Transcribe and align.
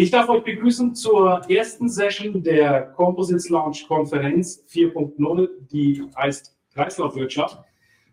Ich 0.00 0.10
darf 0.10 0.30
euch 0.30 0.42
begrüßen 0.44 0.94
zur 0.94 1.42
ersten 1.50 1.86
Session 1.86 2.42
der 2.42 2.84
Composites 2.96 3.50
Launch 3.50 3.86
Konferenz 3.86 4.64
4.0, 4.70 5.50
die 5.70 6.02
heißt 6.16 6.56
Kreislaufwirtschaft. 6.72 7.58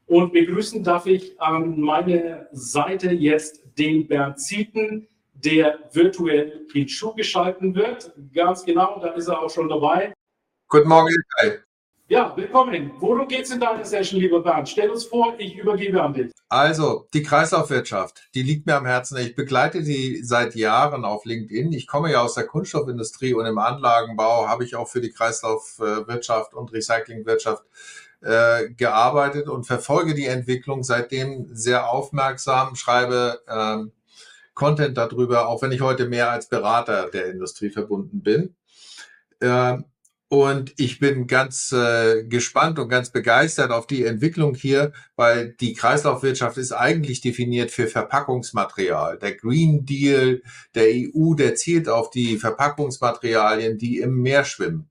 Und 0.05 0.34
begrüßen 0.34 0.84
darf 0.84 1.05
ich 1.05 1.40
an 1.40 1.80
meiner 1.80 2.50
Seite 2.52 3.13
jetzt 3.13 3.63
den 3.77 4.05
Bernd 4.05 4.38
Zieten, 4.38 5.08
der 5.32 5.80
virtuell 5.94 6.68
hinzugeschalten 6.73 7.73
wird. 7.73 8.12
Ganz 8.34 8.66
genau, 8.66 8.99
da 8.99 9.13
ist 9.13 9.30
er 9.30 9.41
auch 9.41 9.49
schon 9.49 9.70
dabei. 9.70 10.12
Guten 10.68 10.90
Morgen, 10.90 11.08
Ilkay. 11.08 11.66
Ja, 12.10 12.32
willkommen. 12.38 12.94
Worum 13.00 13.28
geht 13.28 13.44
es 13.44 13.52
in 13.52 13.60
deiner 13.60 13.84
Session, 13.84 14.22
lieber 14.22 14.42
Bernd? 14.42 14.70
Stell 14.70 14.90
uns 14.90 15.04
vor, 15.04 15.36
ich 15.40 15.58
übergebe 15.58 16.02
an 16.02 16.14
dich. 16.14 16.32
Also, 16.48 17.06
die 17.14 17.22
Kreislaufwirtschaft, 17.22 18.30
die 18.34 18.44
liegt 18.44 18.66
mir 18.66 18.78
am 18.78 18.86
Herzen. 18.86 19.18
Ich 19.18 19.36
begleite 19.36 19.84
die 19.84 20.24
seit 20.24 20.56
Jahren 20.56 21.04
auf 21.04 21.26
LinkedIn. 21.26 21.74
Ich 21.74 21.86
komme 21.86 22.10
ja 22.10 22.22
aus 22.22 22.36
der 22.36 22.46
Kunststoffindustrie 22.46 23.34
und 23.34 23.46
im 23.46 23.58
Anlagenbau 23.58 24.48
habe 24.48 24.64
ich 24.64 24.77
auch 24.77 24.88
für 24.88 25.02
die 25.02 25.12
Kreislaufwirtschaft 25.12 26.54
und 26.54 26.72
Recyclingwirtschaft 26.72 27.66
äh, 28.21 28.70
gearbeitet 28.70 29.49
und 29.49 29.66
verfolge 29.66 30.16
die 30.16 30.27
Entwicklung 30.27 30.84
seitdem 30.84 31.49
sehr 31.52 31.90
aufmerksam, 31.90 32.76
schreibe 32.76 33.42
ähm, 33.49 33.92
Content 34.54 34.98
darüber, 34.98 35.49
auch 35.49 35.62
wenn 35.62 35.74
ich 35.74 35.82
heute 35.82 36.08
mehr 36.08 36.32
als 36.32 36.48
Berater 36.48 37.10
der 37.10 37.26
Industrie 37.32 37.70
verbunden 37.70 38.24
bin. 38.24 38.55
Ähm, 39.42 39.84
und 40.30 40.74
ich 40.78 41.00
bin 41.00 41.26
ganz 41.26 41.72
äh, 41.72 42.26
gespannt 42.26 42.80
und 42.80 42.90
ganz 42.90 43.12
begeistert 43.12 43.72
auf 43.72 43.88
die 43.88 44.04
Entwicklung 44.04 44.56
hier, 44.56 44.92
weil 45.16 45.54
die 45.54 45.74
Kreislaufwirtschaft 45.74 46.58
ist 46.58 46.74
eigentlich 46.74 47.22
definiert 47.22 47.72
für 47.72 47.88
Verpackungsmaterial. 47.88 49.20
Der 49.20 49.36
Green 49.36 49.86
Deal 49.86 50.42
der 50.76 50.88
EU, 50.88 51.34
der 51.34 51.55
zielt 51.55 51.88
auf 51.88 52.10
die 52.10 52.36
Verpackungsmaterialien, 52.38 53.78
die 53.78 54.00
im 54.00 54.22
Meer 54.22 54.44
schwimmen. 54.44 54.90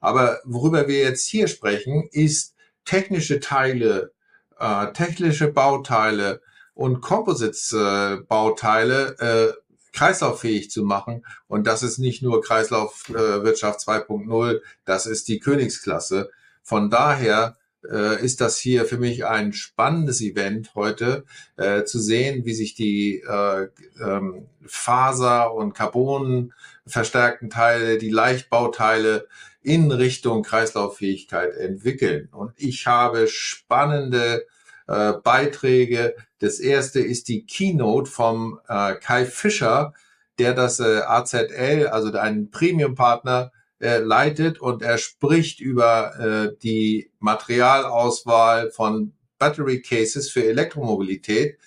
Aber 0.00 0.40
worüber 0.44 0.86
wir 0.86 0.98
jetzt 0.98 1.26
hier 1.26 1.48
sprechen, 1.48 2.06
ist 2.12 2.54
technische 2.84 3.40
Teile, 3.40 4.12
äh, 4.58 4.92
technische 4.92 5.48
Bauteile 5.48 6.42
und 6.74 7.00
Composites-Bauteile 7.00 9.16
äh, 9.18 9.54
kreislauffähig 9.94 10.70
zu 10.70 10.84
machen. 10.84 11.24
Und 11.46 11.66
das 11.66 11.82
ist 11.82 11.98
nicht 11.98 12.22
nur 12.22 12.42
Kreislaufwirtschaft 12.42 13.88
äh, 13.88 13.90
2.0, 13.90 14.60
das 14.84 15.06
ist 15.06 15.28
die 15.28 15.38
Königsklasse. 15.38 16.30
Von 16.62 16.90
daher 16.90 17.56
äh, 17.90 18.22
ist 18.22 18.40
das 18.40 18.58
hier 18.58 18.84
für 18.86 18.98
mich 18.98 19.24
ein 19.24 19.52
spannendes 19.52 20.20
Event 20.20 20.74
heute, 20.74 21.24
äh, 21.56 21.84
zu 21.84 21.98
sehen, 22.00 22.44
wie 22.44 22.54
sich 22.54 22.74
die 22.74 23.20
äh, 23.20 23.68
ähm, 24.02 24.46
Faser- 24.66 25.54
und 25.54 25.74
Carbon 25.74 26.52
verstärkten 26.86 27.50
Teile, 27.50 27.98
die 27.98 28.10
Leichtbauteile 28.10 29.28
in 29.62 29.90
Richtung 29.92 30.42
Kreislauffähigkeit 30.42 31.54
entwickeln. 31.56 32.28
Und 32.32 32.52
ich 32.56 32.86
habe 32.86 33.28
spannende 33.28 34.44
äh, 34.86 35.12
Beiträge. 35.12 36.14
Das 36.38 36.60
erste 36.60 37.00
ist 37.00 37.28
die 37.28 37.46
Keynote 37.46 38.10
vom 38.10 38.60
äh, 38.68 38.94
Kai 38.96 39.24
Fischer, 39.24 39.94
der 40.38 40.54
das 40.54 40.80
äh, 40.80 41.00
AZL, 41.06 41.88
also 41.88 42.12
einen 42.18 42.50
Premium-Partner, 42.50 43.52
äh, 43.80 43.98
leitet 43.98 44.60
und 44.60 44.82
er 44.82 44.98
spricht 44.98 45.60
über 45.60 46.18
äh, 46.18 46.56
die 46.62 47.10
Materialauswahl 47.18 48.70
von 48.70 49.12
Battery 49.38 49.82
Cases 49.82 50.30
für 50.30 50.44
Elektromobilität. 50.44 51.58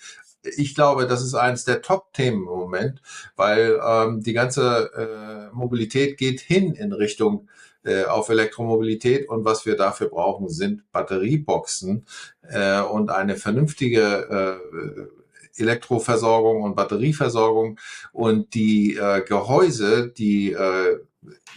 Ich 0.42 0.74
glaube, 0.74 1.06
das 1.06 1.22
ist 1.22 1.34
eines 1.34 1.64
der 1.64 1.82
Top-Themen 1.82 2.42
im 2.42 2.44
Moment, 2.44 3.02
weil 3.36 3.78
ähm, 3.84 4.22
die 4.22 4.32
ganze 4.32 5.50
äh, 5.50 5.54
Mobilität 5.54 6.16
geht 6.16 6.40
hin 6.40 6.74
in 6.74 6.92
Richtung 6.92 7.48
äh, 7.84 8.04
auf 8.04 8.28
Elektromobilität 8.28 9.28
und 9.28 9.44
was 9.44 9.66
wir 9.66 9.76
dafür 9.76 10.08
brauchen, 10.08 10.48
sind 10.48 10.90
Batterieboxen 10.92 12.06
äh, 12.42 12.80
und 12.80 13.10
eine 13.10 13.36
vernünftige 13.36 14.58
äh, 14.60 15.60
Elektroversorgung 15.60 16.62
und 16.62 16.76
Batterieversorgung. 16.76 17.78
Und 18.12 18.54
die 18.54 18.96
äh, 18.96 19.22
Gehäuse, 19.22 20.08
die 20.08 20.52
äh, 20.52 20.98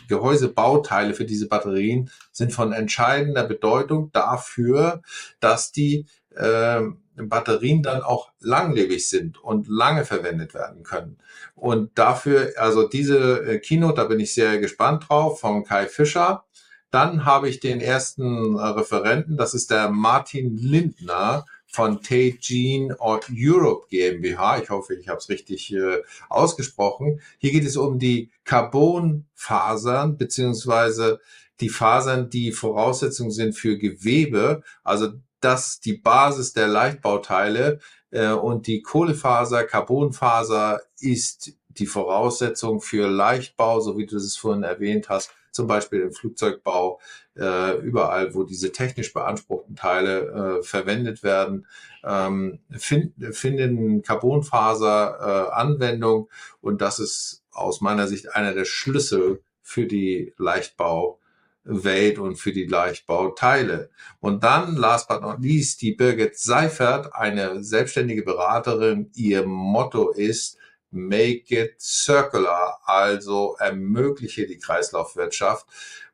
Gehäusebauteile 0.07 1.13
für 1.13 1.25
diese 1.25 1.47
Batterien 1.47 2.09
sind 2.31 2.51
von 2.51 2.73
entscheidender 2.73 3.43
Bedeutung 3.43 4.11
dafür, 4.11 5.01
dass 5.39 5.71
die 5.71 6.05
äh, 6.35 6.81
Batterien 7.15 7.83
dann 7.83 8.01
auch 8.01 8.31
langlebig 8.39 9.07
sind 9.07 9.43
und 9.43 9.67
lange 9.67 10.05
verwendet 10.05 10.53
werden 10.53 10.83
können. 10.83 11.17
Und 11.55 11.97
dafür, 11.97 12.53
also 12.57 12.87
diese 12.87 13.45
äh, 13.45 13.59
Keynote, 13.59 13.95
da 13.95 14.05
bin 14.05 14.19
ich 14.19 14.33
sehr 14.33 14.59
gespannt 14.59 15.07
drauf, 15.09 15.39
von 15.39 15.63
Kai 15.63 15.87
Fischer. 15.87 16.45
Dann 16.89 17.25
habe 17.25 17.49
ich 17.49 17.59
den 17.59 17.81
ersten 17.81 18.57
äh, 18.57 18.61
Referenten, 18.61 19.37
das 19.37 19.53
ist 19.53 19.71
der 19.71 19.89
Martin 19.89 20.57
Lindner 20.57 21.45
von 21.67 22.01
Teijin 22.01 22.93
Europe 22.99 23.87
GmbH. 23.89 24.59
Ich 24.61 24.69
hoffe, 24.69 24.93
ich 24.95 25.07
habe 25.07 25.19
es 25.19 25.29
richtig 25.29 25.73
äh, 25.73 26.01
ausgesprochen. 26.29 27.21
Hier 27.37 27.51
geht 27.51 27.65
es 27.65 27.77
um 27.77 27.97
die 27.97 28.29
Carbonfasern 28.43 30.17
beziehungsweise 30.17 31.21
die 31.61 31.69
Fasern, 31.69 32.29
die 32.29 32.51
Voraussetzungen 32.51 33.31
sind 33.31 33.53
für 33.53 33.77
Gewebe. 33.77 34.63
Also 34.83 35.13
das 35.41 35.79
die 35.79 35.93
Basis 35.93 36.53
der 36.53 36.67
Leichtbauteile 36.67 37.79
äh, 38.11 38.31
und 38.31 38.67
die 38.67 38.81
Kohlefaser, 38.81 39.63
Carbonfaser 39.65 40.81
ist 40.99 41.53
die 41.69 41.87
Voraussetzung 41.87 42.81
für 42.81 43.07
Leichtbau, 43.07 43.79
so 43.79 43.97
wie 43.97 44.05
du 44.05 44.17
es 44.17 44.37
vorhin 44.37 44.63
erwähnt 44.63 45.09
hast, 45.09 45.31
zum 45.51 45.67
Beispiel 45.67 46.01
im 46.01 46.13
Flugzeugbau, 46.13 46.99
äh, 47.37 47.77
überall, 47.79 48.33
wo 48.33 48.43
diese 48.43 48.71
technisch 48.71 49.13
beanspruchten 49.13 49.75
Teile 49.75 50.59
äh, 50.59 50.63
verwendet 50.63 51.23
werden, 51.23 51.67
ähm, 52.03 52.59
find, 52.71 53.13
finden 53.35 54.01
Carbonfaser 54.01 55.49
äh, 55.49 55.51
Anwendung 55.53 56.29
und 56.61 56.81
das 56.81 56.99
ist 56.99 57.43
aus 57.51 57.81
meiner 57.81 58.07
Sicht 58.07 58.33
einer 58.33 58.53
der 58.53 58.65
Schlüssel 58.65 59.41
für 59.61 59.85
die 59.85 60.33
Leichtbau 60.37 61.20
Welt 61.63 62.17
und 62.17 62.37
für 62.37 62.51
die 62.51 62.65
Leichtbauteile. 62.65 63.89
Und 64.19 64.43
dann, 64.43 64.75
last 64.75 65.07
but 65.07 65.21
not 65.21 65.41
least, 65.41 65.81
die 65.81 65.93
Birgit 65.93 66.37
Seifert, 66.37 67.13
eine 67.13 67.63
selbstständige 67.63 68.23
Beraterin. 68.23 69.11
Ihr 69.15 69.45
Motto 69.45 70.09
ist, 70.09 70.57
make 70.91 71.55
it 71.55 71.79
circular, 71.79 72.79
also 72.85 73.55
ermögliche 73.59 74.47
die 74.47 74.57
Kreislaufwirtschaft. 74.57 75.65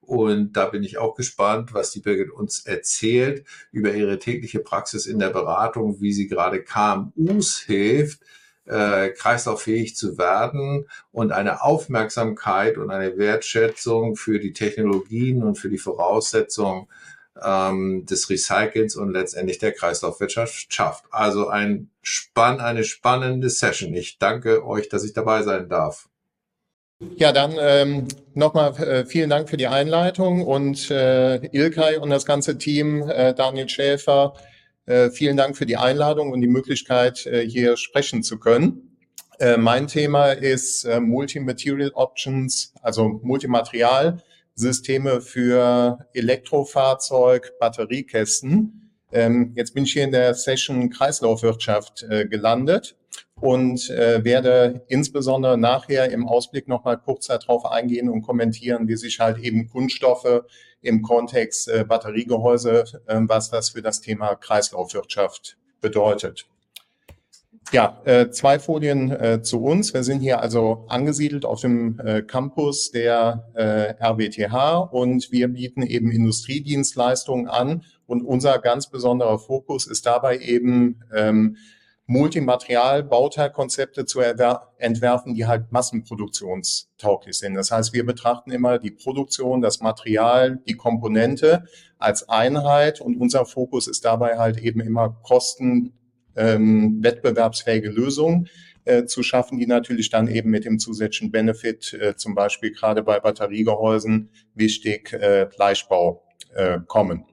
Und 0.02 0.54
da 0.54 0.66
bin 0.66 0.84
ich 0.84 0.98
auch 0.98 1.16
gespannt, 1.16 1.74
was 1.74 1.92
die 1.92 2.00
Birgit 2.00 2.32
uns 2.32 2.66
erzählt 2.66 3.46
über 3.72 3.94
ihre 3.94 4.20
tägliche 4.20 4.60
Praxis 4.60 5.06
in 5.06 5.20
der 5.20 5.32
Beratung, 5.32 6.00
wie 6.00 6.14
sie 6.14 6.28
gerade 6.28 6.64
KMUs 6.64 7.60
hilft, 7.60 8.22
äh, 8.68 9.10
kreislauffähig 9.10 9.96
zu 9.96 10.18
werden 10.18 10.88
und 11.12 11.32
eine 11.32 11.62
Aufmerksamkeit 11.64 12.78
und 12.78 12.92
eine 12.92 13.18
Wertschätzung 13.18 14.16
für 14.16 14.40
die 14.40 14.54
Technologien 14.54 15.44
und 15.44 15.56
für 15.56 15.70
die 15.70 15.78
Voraussetzungen 15.78 16.88
ähm, 17.44 18.06
des 18.06 18.30
Recycels 18.30 18.96
und 18.96 19.12
letztendlich 19.12 19.60
der 19.60 19.72
Kreislaufwirtschaft 19.72 20.74
schafft. 20.74 21.06
Also 21.12 21.48
ein 21.48 21.90
spann, 22.02 22.60
eine 22.60 22.84
spannende 22.84 23.50
Session. 23.50 23.94
Ich 23.94 24.18
danke 24.18 24.66
euch, 24.66 24.90
dass 24.90 25.04
ich 25.04 25.14
dabei 25.14 25.44
sein 25.44 25.70
darf. 25.70 26.10
Ja, 27.16 27.32
dann 27.32 27.56
ähm, 27.60 28.08
nochmal 28.34 28.74
äh, 28.82 29.06
vielen 29.06 29.30
Dank 29.30 29.50
für 29.50 29.58
die 29.58 29.68
Einleitung 29.68 30.44
und 30.44 30.90
äh, 30.90 31.36
Ilkay 31.56 31.98
und 31.98 32.10
das 32.10 32.26
ganze 32.26 32.58
Team, 32.58 33.08
äh, 33.08 33.36
Daniel 33.36 33.70
Schäfer, 33.70 34.34
äh, 34.88 35.12
vielen 35.12 35.36
Dank 35.36 35.58
für 35.58 35.66
die 35.66 35.76
Einladung 35.76 36.32
und 36.32 36.40
die 36.40 36.48
Möglichkeit, 36.48 37.26
äh, 37.26 37.48
hier 37.48 37.76
sprechen 37.76 38.24
zu 38.24 38.40
können. 38.40 38.98
Äh, 39.38 39.58
mein 39.58 39.88
Thema 39.88 40.32
ist 40.32 40.88
Multi-Material 40.88 41.92
Options, 41.94 42.74
also 42.82 43.20
Multimaterialsysteme 43.22 45.22
für 45.22 46.00
Elektrofahrzeug, 46.14 47.52
Batteriekästen. 47.60 48.94
Ähm, 49.12 49.52
jetzt 49.56 49.74
bin 49.74 49.84
ich 49.84 49.92
hier 49.92 50.06
in 50.06 50.12
der 50.12 50.34
Session 50.34 50.90
Kreislaufwirtschaft 50.90 52.06
gelandet 52.30 52.96
und 53.40 53.90
äh, 53.90 54.24
werde 54.24 54.84
insbesondere 54.88 55.58
nachher 55.58 56.12
im 56.12 56.28
Ausblick 56.28 56.68
nochmal 56.68 56.98
kurz 56.98 57.28
darauf 57.28 57.66
eingehen 57.66 58.10
und 58.10 58.22
kommentieren, 58.22 58.88
wie 58.88 58.96
sich 58.96 59.20
halt 59.20 59.38
eben 59.40 59.68
Kunststoffe 59.68 60.44
im 60.82 61.02
Kontext 61.02 61.68
äh, 61.68 61.86
Batteriegehäuse, 61.88 62.84
äh, 63.06 63.20
was 63.22 63.50
das 63.50 63.70
für 63.70 63.82
das 63.82 64.02
Thema 64.02 64.36
Kreislaufwirtschaft 64.36 65.58
bedeutet. 65.82 66.48
Ja, 67.74 68.02
äh, 68.06 68.30
zwei 68.30 68.60
Folien 68.60 69.12
äh, 69.12 69.42
zu 69.42 69.62
uns. 69.62 69.94
Wir 69.94 70.04
sind 70.04 70.22
hier 70.22 70.42
also 70.42 70.86
angesiedelt 70.88 71.44
auf 71.44 71.60
dem 71.60 72.00
äh, 72.00 72.22
Campus 72.22 72.92
der 72.92 73.50
äh, 73.56 73.94
RWTH 74.02 74.90
und 74.92 75.32
wir 75.34 75.50
bieten 75.50 75.82
eben 75.82 76.10
Industriedienstleistungen 76.10 77.48
an. 77.48 77.84
Und 78.06 78.22
unser 78.22 78.60
ganz 78.60 78.88
besonderer 78.90 79.38
Fokus 79.38 79.86
ist 79.86 80.06
dabei 80.06 80.38
eben 80.38 81.04
ähm, 81.14 81.58
Multimaterial-Bauteilkonzepte 82.08 84.06
zu 84.06 84.22
entwerfen, 84.22 85.36
die 85.36 85.46
halt 85.46 85.72
massenproduktionstauglich 85.72 87.38
sind. 87.38 87.56
Das 87.56 87.70
heißt, 87.70 87.94
wir 87.94 88.06
betrachten 88.06 88.52
immer 88.52 88.80
die 88.80 88.92
Produktion, 88.92 89.62
das 89.62 89.82
Material, 89.82 90.60
die 90.68 90.76
Komponente 90.76 91.66
als 92.00 92.30
Einheit 92.30 93.02
und 93.02 93.18
unser 93.18 93.46
Fokus 93.46 93.88
ist 93.88 94.06
dabei 94.06 94.38
halt 94.38 94.58
eben 94.58 94.80
immer 94.80 95.18
Kosten, 95.24 95.94
ähm, 96.38 97.04
wettbewerbsfähige 97.04 97.90
Lösungen 97.90 98.48
äh, 98.86 99.06
zu 99.06 99.22
schaffen, 99.22 99.58
die 99.58 99.68
natürlich 99.68 100.10
dann 100.10 100.28
eben 100.28 100.50
mit 100.50 100.64
dem 100.64 100.80
zusätzlichen 100.80 101.32
Benefit, 101.32 101.94
äh, 101.94 102.16
zum 102.16 102.36
Beispiel 102.36 102.72
gerade 102.72 103.04
bei 103.04 103.20
Batteriegehäusen, 103.20 104.30
wichtig, 104.54 105.12
äh, 105.12 105.50
Leichtbau 105.58 106.24
äh, 106.56 106.80
kommen. 106.88 107.26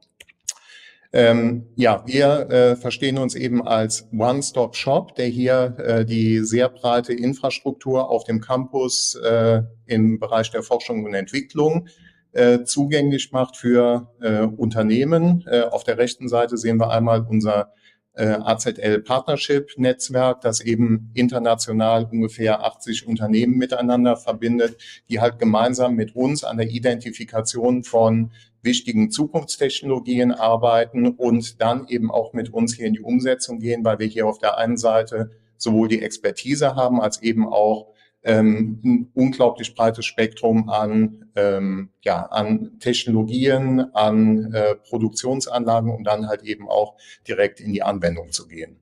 Ähm, 1.16 1.69
ja, 1.76 2.02
wir 2.06 2.50
äh, 2.50 2.75
verstehen 2.75 3.19
uns 3.19 3.37
eben 3.37 3.64
als 3.64 4.08
One-Stop-Shop, 4.12 5.14
der 5.14 5.26
hier 5.26 5.76
äh, 5.78 6.05
die 6.05 6.40
sehr 6.40 6.69
breite 6.69 7.12
Infrastruktur 7.12 8.11
auf 8.11 8.25
dem 8.25 8.40
Campus 8.40 9.14
äh, 9.14 9.62
im 9.87 10.19
Bereich 10.19 10.50
der 10.50 10.64
Forschung 10.64 11.05
und 11.05 11.14
Entwicklung 11.14 11.87
äh, 12.32 12.64
zugänglich 12.64 13.31
macht 13.31 13.56
für 13.56 14.08
äh, 14.20 14.40
Unternehmen. 14.40 15.44
Äh, 15.46 15.61
auf 15.61 15.84
der 15.84 15.99
rechten 15.99 16.28
Seite 16.28 16.56
sehen 16.56 16.81
wir 16.81 16.90
einmal 16.90 17.25
unser 17.28 17.72
äh, 18.14 18.26
AZL 18.26 19.02
Partnership 19.02 19.70
Netzwerk, 19.76 20.40
das 20.40 20.61
eben 20.61 21.11
international 21.14 22.08
ungefähr 22.11 22.64
80 22.64 23.06
Unternehmen 23.06 23.56
miteinander 23.56 24.16
verbindet, 24.16 24.76
die 25.08 25.20
halt 25.20 25.38
gemeinsam 25.38 25.94
mit 25.94 26.14
uns 26.14 26.44
an 26.44 26.56
der 26.56 26.69
Identifikation 26.70 27.82
von 27.82 28.32
wichtigen 28.62 29.11
Zukunftstechnologien 29.11 30.32
arbeiten 30.32 31.08
und 31.08 31.61
dann 31.61 31.87
eben 31.88 32.11
auch 32.11 32.32
mit 32.32 32.52
uns 32.52 32.75
hier 32.75 32.87
in 32.87 32.94
die 32.94 33.00
Umsetzung 33.00 33.58
gehen, 33.58 33.84
weil 33.84 33.99
wir 33.99 34.06
hier 34.06 34.26
auf 34.26 34.38
der 34.38 34.56
einen 34.58 34.76
Seite 34.76 35.31
sowohl 35.56 35.88
die 35.88 36.02
Expertise 36.02 36.75
haben 36.75 37.00
als 37.00 37.22
eben 37.22 37.46
auch 37.46 37.94
ähm, 38.25 38.81
ein 38.85 39.11
unglaublich 39.15 39.75
breites 39.75 40.06
Spektrum 40.06 40.69
an, 40.69 41.26
ähm, 41.37 41.91
ja, 42.03 42.26
an 42.26 42.79
Technologien, 42.81 43.81
an 43.94 44.53
äh, 44.53 44.75
Produktionsanlagen, 44.76 45.91
um 45.91 46.05
dann 46.05 46.29
halt 46.29 46.43
eben 46.43 46.69
auch 46.69 46.97
direkt 47.29 47.61
in 47.61 47.73
die 47.73 47.82
Anwendung 47.82 48.32
zu 48.32 48.49
gehen. 48.49 48.81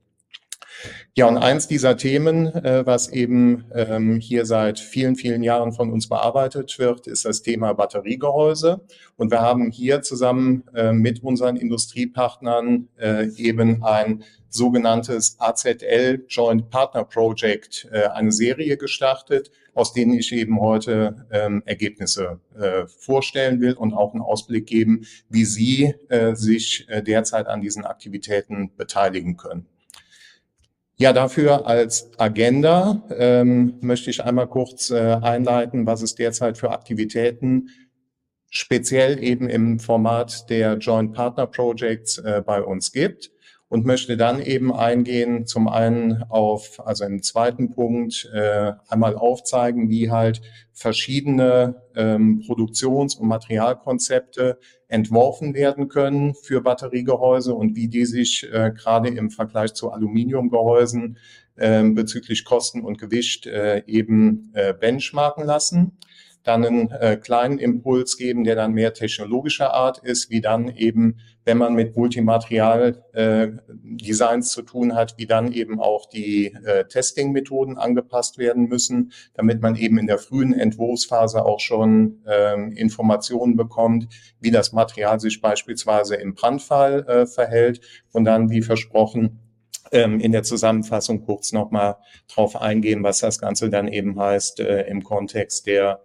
Ja, 1.15 1.27
und 1.27 1.37
eins 1.37 1.67
dieser 1.67 1.97
Themen, 1.97 2.47
äh, 2.47 2.85
was 2.85 3.09
eben 3.09 3.65
ähm, 3.73 4.19
hier 4.19 4.45
seit 4.45 4.79
vielen, 4.79 5.15
vielen 5.15 5.43
Jahren 5.43 5.71
von 5.71 5.91
uns 5.91 6.09
bearbeitet 6.09 6.77
wird, 6.79 7.07
ist 7.07 7.25
das 7.25 7.41
Thema 7.41 7.73
Batteriegehäuse. 7.73 8.81
Und 9.15 9.31
wir 9.31 9.41
haben 9.41 9.69
hier 9.69 10.01
zusammen 10.01 10.63
äh, 10.73 10.91
mit 10.91 11.23
unseren 11.23 11.55
Industriepartnern 11.55 12.89
äh, 12.97 13.27
eben 13.37 13.83
ein 13.83 14.23
sogenanntes 14.53 15.35
AZL 15.39 16.25
Joint 16.29 16.69
Partner 16.69 17.03
Project, 17.03 17.87
äh, 17.91 18.03
eine 18.07 18.31
Serie 18.31 18.77
gestartet, 18.77 19.51
aus 19.73 19.93
denen 19.93 20.13
ich 20.13 20.31
eben 20.31 20.59
heute 20.59 21.25
ähm, 21.31 21.63
Ergebnisse 21.65 22.39
äh, 22.55 22.85
vorstellen 22.85 23.59
will 23.61 23.73
und 23.73 23.93
auch 23.93 24.13
einen 24.13 24.21
Ausblick 24.21 24.67
geben, 24.67 25.05
wie 25.29 25.45
Sie 25.45 25.95
äh, 26.09 26.35
sich 26.35 26.87
äh, 26.89 27.01
derzeit 27.01 27.47
an 27.47 27.61
diesen 27.61 27.83
Aktivitäten 27.83 28.71
beteiligen 28.75 29.37
können. 29.37 29.65
Ja, 30.95 31.11
dafür 31.11 31.65
als 31.65 32.11
Agenda 32.19 33.03
ähm, 33.09 33.79
möchte 33.81 34.11
ich 34.11 34.23
einmal 34.23 34.47
kurz 34.47 34.91
äh, 34.91 35.17
einleiten, 35.21 35.87
was 35.87 36.03
es 36.03 36.13
derzeit 36.13 36.59
für 36.59 36.69
Aktivitäten 36.69 37.69
speziell 38.51 39.21
eben 39.23 39.49
im 39.49 39.79
Format 39.79 40.47
der 40.51 40.77
Joint 40.77 41.13
Partner 41.13 41.47
Projects 41.47 42.19
äh, 42.19 42.43
bei 42.45 42.61
uns 42.61 42.91
gibt 42.91 43.32
und 43.73 43.87
möchte 43.87 44.17
dann 44.17 44.39
eben 44.39 44.71
eingehen, 44.71 45.47
zum 45.47 45.67
einen 45.67 46.21
auf, 46.29 46.79
also 46.85 47.05
im 47.05 47.23
zweiten 47.23 47.71
Punkt, 47.71 48.29
äh, 48.31 48.73
einmal 48.87 49.15
aufzeigen, 49.15 49.89
wie 49.89 50.11
halt 50.11 50.41
verschiedene 50.73 51.81
ähm, 51.95 52.43
Produktions- 52.45 53.15
und 53.15 53.27
Materialkonzepte 53.27 54.59
entworfen 54.87 55.55
werden 55.55 55.87
können 55.87 56.35
für 56.35 56.61
Batteriegehäuse 56.61 57.55
und 57.55 57.75
wie 57.75 57.87
die 57.87 58.05
sich 58.05 58.47
äh, 58.53 58.71
gerade 58.77 59.09
im 59.09 59.31
Vergleich 59.31 59.73
zu 59.73 59.89
Aluminiumgehäusen 59.89 61.17
äh, 61.55 61.81
bezüglich 61.83 62.45
Kosten 62.45 62.81
und 62.81 62.99
Gewicht 62.99 63.47
äh, 63.47 63.81
eben 63.87 64.51
äh, 64.53 64.75
benchmarken 64.75 65.45
lassen. 65.45 65.97
Dann 66.43 66.63
einen 66.63 66.91
äh, 66.91 67.17
kleinen 67.17 67.57
Impuls 67.57 68.17
geben, 68.17 68.43
der 68.43 68.55
dann 68.55 68.73
mehr 68.73 68.93
technologischer 68.93 69.73
Art 69.73 69.97
ist, 69.97 70.29
wie 70.29 70.41
dann 70.41 70.67
eben, 70.67 71.17
wenn 71.45 71.57
man 71.57 71.73
mit 71.73 71.97
Multimaterial-Designs 71.97 74.47
äh, 74.47 74.49
zu 74.49 74.61
tun 74.61 74.95
hat, 74.95 75.17
wie 75.17 75.25
dann 75.25 75.51
eben 75.51 75.79
auch 75.79 76.07
die 76.07 76.53
äh, 76.65 76.85
Testing-Methoden 76.85 77.77
angepasst 77.77 78.37
werden 78.37 78.67
müssen, 78.67 79.11
damit 79.33 79.61
man 79.61 79.75
eben 79.75 79.97
in 79.97 80.07
der 80.07 80.19
frühen 80.19 80.53
Entwurfsphase 80.53 81.45
auch 81.45 81.59
schon 81.59 82.21
äh, 82.25 82.53
Informationen 82.73 83.55
bekommt, 83.55 84.07
wie 84.39 84.51
das 84.51 84.73
Material 84.73 85.19
sich 85.19 85.41
beispielsweise 85.41 86.15
im 86.15 86.35
Brandfall 86.35 87.05
äh, 87.07 87.25
verhält 87.25 87.81
und 88.11 88.25
dann, 88.25 88.49
wie 88.49 88.61
versprochen, 88.61 89.39
ähm, 89.91 90.19
in 90.19 90.31
der 90.31 90.43
Zusammenfassung 90.43 91.25
kurz 91.25 91.51
nochmal 91.51 91.97
drauf 92.33 92.59
eingehen, 92.59 93.03
was 93.03 93.19
das 93.19 93.39
Ganze 93.39 93.69
dann 93.69 93.87
eben 93.87 94.19
heißt 94.19 94.59
äh, 94.59 94.87
im 94.87 95.03
Kontext 95.03 95.67
der 95.67 96.01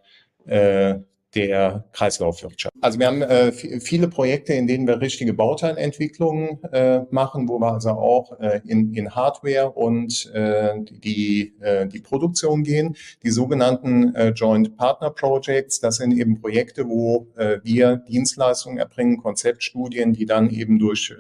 äh, 0.47 0.97
der 1.35 1.85
Kreislaufwirtschaft. 1.93 2.75
Also 2.81 2.99
wir 2.99 3.07
haben 3.07 3.23
äh, 3.23 3.53
viele 3.53 4.09
Projekte, 4.09 4.55
in 4.55 4.67
denen 4.67 4.87
wir 4.87 5.01
richtige 5.01 5.35
Bauteilentwicklungen 5.35 6.63
äh, 6.73 7.01
machen, 7.11 7.49
wo 7.49 7.59
wir 7.59 7.73
also 7.73 7.91
auch 7.91 8.39
äh, 8.41 8.61
in, 8.67 8.95
in 8.95 9.15
Hardware 9.15 9.71
und 9.73 10.31
äh, 10.33 10.75
die, 10.81 11.55
äh, 11.61 11.87
die 11.87 12.01
Produktion 12.01 12.63
gehen. 12.63 12.97
Die 13.23 13.31
sogenannten 13.31 14.15
äh, 14.15 14.31
Joint 14.31 14.77
Partner 14.77 15.11
Projects, 15.11 15.81
das 15.81 15.97
sind 15.97 16.13
eben 16.13 16.41
Projekte, 16.41 16.89
wo 16.89 17.29
wir 17.63 17.97
Dienstleistungen 17.97 18.79
erbringen, 18.79 19.19
Konzeptstudien, 19.19 20.13
die 20.13 20.27
dann 20.27 20.51
eben 20.51 20.79
durch 20.79 21.15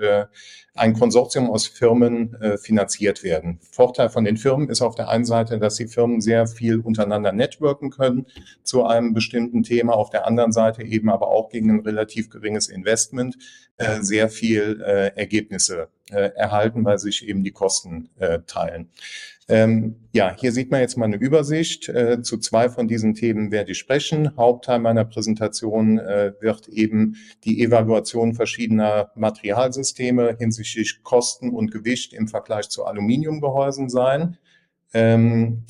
ein 0.74 0.94
Konsortium 0.94 1.50
aus 1.50 1.66
Firmen 1.66 2.36
finanziert 2.60 3.22
werden. 3.22 3.58
Vorteil 3.70 4.08
von 4.08 4.24
den 4.24 4.36
Firmen 4.36 4.68
ist 4.68 4.82
auf 4.82 4.94
der 4.94 5.08
einen 5.08 5.24
Seite, 5.24 5.58
dass 5.58 5.76
die 5.76 5.86
Firmen 5.86 6.20
sehr 6.20 6.46
viel 6.46 6.80
untereinander 6.80 7.32
networken 7.32 7.90
können 7.90 8.26
zu 8.62 8.84
einem 8.84 9.14
bestimmten 9.14 9.62
Thema, 9.62 9.94
auf 9.98 10.10
der 10.10 10.26
anderen 10.26 10.52
Seite 10.52 10.82
eben 10.82 11.10
aber 11.10 11.28
auch 11.28 11.50
gegen 11.50 11.70
ein 11.70 11.80
relativ 11.80 12.30
geringes 12.30 12.68
Investment 12.68 13.36
äh, 13.76 14.00
sehr 14.00 14.28
viel 14.28 14.82
äh, 14.84 15.08
Ergebnisse 15.16 15.88
äh, 16.10 16.30
erhalten, 16.34 16.84
weil 16.84 16.98
sich 16.98 17.28
eben 17.28 17.44
die 17.44 17.52
Kosten 17.52 18.08
äh, 18.18 18.40
teilen. 18.46 18.88
Ähm, 19.50 19.96
ja, 20.12 20.34
hier 20.36 20.52
sieht 20.52 20.70
man 20.70 20.80
jetzt 20.80 20.98
mal 20.98 21.06
eine 21.06 21.16
Übersicht. 21.16 21.88
Äh, 21.88 22.20
zu 22.22 22.36
zwei 22.36 22.68
von 22.68 22.86
diesen 22.86 23.14
Themen 23.14 23.50
werde 23.50 23.72
ich 23.72 23.78
sprechen. 23.78 24.36
Hauptteil 24.36 24.78
meiner 24.78 25.06
Präsentation 25.06 25.98
äh, 25.98 26.32
wird 26.40 26.68
eben 26.68 27.16
die 27.44 27.62
Evaluation 27.62 28.34
verschiedener 28.34 29.10
Materialsysteme 29.14 30.36
hinsichtlich 30.38 31.02
Kosten 31.02 31.50
und 31.50 31.70
Gewicht 31.70 32.12
im 32.12 32.28
Vergleich 32.28 32.68
zu 32.68 32.84
Aluminiumgehäusen 32.84 33.88
sein. 33.88 34.36
Ähm, 34.92 35.64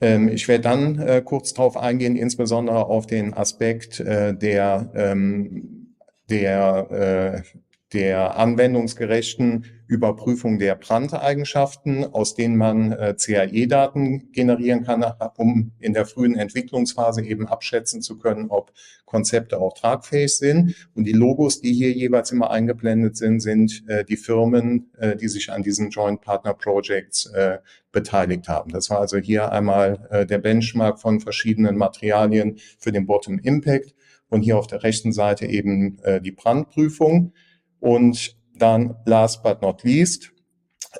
ähm 0.00 0.28
ich 0.28 0.48
werde 0.48 0.62
dann 0.62 0.98
äh, 0.98 1.22
kurz 1.24 1.54
darauf 1.54 1.76
eingehen, 1.76 2.16
insbesondere 2.16 2.86
auf 2.86 3.06
den 3.06 3.34
Aspekt 3.34 4.00
äh, 4.00 4.34
der, 4.34 4.90
ähm, 4.94 5.94
der 6.28 7.42
äh, 7.44 7.58
der 7.92 8.36
anwendungsgerechten 8.36 9.64
Überprüfung 9.88 10.58
der 10.58 10.74
Brandeigenschaften, 10.74 12.04
aus 12.04 12.34
denen 12.34 12.58
man 12.58 12.92
äh, 12.92 13.14
CAE-Daten 13.18 14.30
generieren 14.32 14.84
kann, 14.84 15.02
um 15.36 15.72
in 15.78 15.94
der 15.94 16.04
frühen 16.04 16.36
Entwicklungsphase 16.36 17.24
eben 17.24 17.48
abschätzen 17.48 18.02
zu 18.02 18.18
können, 18.18 18.50
ob 18.50 18.72
Konzepte 19.06 19.58
auch 19.58 19.72
tragfähig 19.72 20.36
sind. 20.36 20.74
Und 20.94 21.04
die 21.04 21.12
Logos, 21.12 21.62
die 21.62 21.72
hier 21.72 21.90
jeweils 21.90 22.30
immer 22.30 22.50
eingeblendet 22.50 23.16
sind, 23.16 23.40
sind 23.40 23.82
äh, 23.88 24.04
die 24.04 24.18
Firmen, 24.18 24.90
äh, 24.98 25.16
die 25.16 25.28
sich 25.28 25.50
an 25.50 25.62
diesen 25.62 25.88
Joint 25.88 26.20
Partner 26.20 26.52
Projects 26.52 27.24
äh, 27.26 27.58
beteiligt 27.90 28.46
haben. 28.46 28.70
Das 28.70 28.90
war 28.90 29.00
also 29.00 29.16
hier 29.16 29.50
einmal 29.52 30.06
äh, 30.10 30.26
der 30.26 30.38
Benchmark 30.38 31.00
von 31.00 31.20
verschiedenen 31.20 31.78
Materialien 31.78 32.58
für 32.78 32.92
den 32.92 33.06
Bottom 33.06 33.38
Impact 33.38 33.94
und 34.28 34.42
hier 34.42 34.58
auf 34.58 34.66
der 34.66 34.82
rechten 34.82 35.12
Seite 35.12 35.46
eben 35.46 35.98
äh, 36.02 36.20
die 36.20 36.32
Brandprüfung. 36.32 37.32
Und 37.80 38.37
dann 38.58 38.96
last 39.06 39.42
but 39.42 39.62
not 39.62 39.84
least 39.84 40.32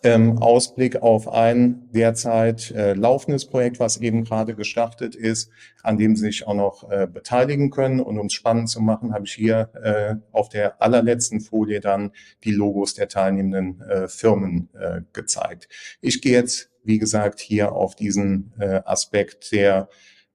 ähm, 0.02 0.38
Ausblick 0.38 0.96
auf 0.96 1.28
ein 1.28 1.88
derzeit 1.92 2.72
äh, 2.72 2.94
laufendes 2.94 3.46
Projekt, 3.46 3.78
was 3.80 3.96
eben 3.98 4.24
gerade 4.24 4.54
gestartet 4.54 5.14
ist, 5.14 5.50
an 5.82 5.98
dem 5.98 6.16
Sie 6.16 6.24
sich 6.26 6.46
auch 6.46 6.54
noch 6.54 6.90
äh, 6.90 7.06
beteiligen 7.06 7.70
können. 7.70 8.00
Und 8.00 8.18
um 8.18 8.26
es 8.26 8.34
spannend 8.34 8.68
zu 8.68 8.80
machen, 8.80 9.14
habe 9.14 9.26
ich 9.26 9.32
hier 9.32 9.70
äh, 9.82 10.16
auf 10.32 10.48
der 10.48 10.82
allerletzten 10.82 11.40
Folie 11.40 11.78
dann 11.80 12.10
die 12.44 12.52
Logos 12.52 12.94
der 12.94 13.08
teilnehmenden 13.08 13.80
äh, 13.82 14.08
Firmen 14.08 14.68
äh, 14.74 15.02
gezeigt. 15.12 15.68
Ich 16.00 16.20
gehe 16.20 16.32
jetzt, 16.32 16.70
wie 16.84 16.98
gesagt, 16.98 17.38
hier 17.40 17.72
auf 17.72 17.94
diesen 17.94 18.52
äh, 18.58 18.80
Aspekt 18.84 19.52
der 19.52 19.88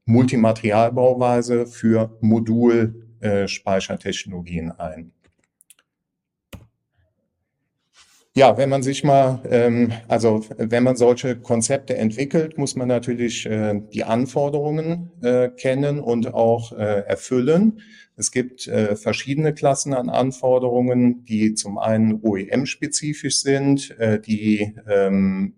Multimaterialbauweise 0.06 1.68
für 1.68 2.18
Modulspeichertechnologien 2.22 4.72
ein. 4.72 5.12
Ja, 8.36 8.58
wenn 8.58 8.70
man 8.70 8.82
sich 8.82 9.04
mal, 9.04 9.42
ähm, 9.48 9.92
also 10.08 10.44
wenn 10.58 10.82
man 10.82 10.96
solche 10.96 11.36
Konzepte 11.36 11.96
entwickelt, 11.96 12.58
muss 12.58 12.76
man 12.76 12.88
natürlich 12.88 13.46
äh, 13.46 13.80
die 13.94 14.04
Anforderungen 14.04 15.12
äh, 15.22 15.50
kennen 15.50 16.00
und 16.00 16.34
auch 16.34 16.72
äh, 16.72 17.02
erfüllen. 17.06 17.80
Es 18.16 18.32
gibt 18.32 18.68
äh, 18.68 18.96
verschiedene 18.96 19.54
Klassen 19.54 19.94
an 19.94 20.10
Anforderungen, 20.10 21.24
die 21.26 21.54
zum 21.54 21.78
einen 21.78 22.22
OEM-spezifisch 22.24 23.40
sind, 23.40 23.92
äh, 24.00 24.20
die 24.20 24.76
ähm, 24.90 25.54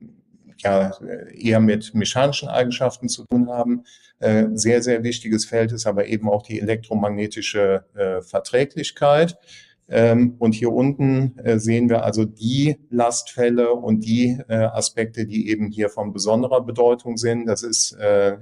ja 0.58 0.92
eher 1.34 1.62
mit 1.62 1.94
mechanischen 1.96 2.50
Eigenschaften 2.50 3.08
zu 3.08 3.24
tun 3.26 3.50
haben. 3.50 3.86
Äh, 4.20 4.48
sehr, 4.54 4.82
sehr 4.84 5.02
wichtiges 5.04 5.46
Feld 5.46 5.72
ist 5.72 5.88
aber 5.88 6.08
eben 6.08 6.30
auch 6.30 6.44
die 6.44 6.60
elektromagnetische 6.60 7.86
äh, 7.96 8.22
Verträglichkeit. 8.22 9.38
Ähm, 9.88 10.36
und 10.40 10.54
hier 10.54 10.72
unten 10.72 11.38
äh, 11.38 11.60
sehen 11.60 11.90
wir 11.90 12.04
also 12.04 12.26
die 12.26 12.78
Lastfälle 12.90 13.72
und 13.72 14.04
die 14.04 14.40
äh, 14.48 14.56
Aspekte, 14.56 15.28
die 15.28 15.50
eben 15.50 15.68
hier 15.70 15.90
von 15.90 16.12
besonderer 16.12 16.62
Bedeutung 16.62 17.18
sind. 17.18 17.46
Das 17.46 17.62
ist 17.62 17.92
äh, 17.94 18.38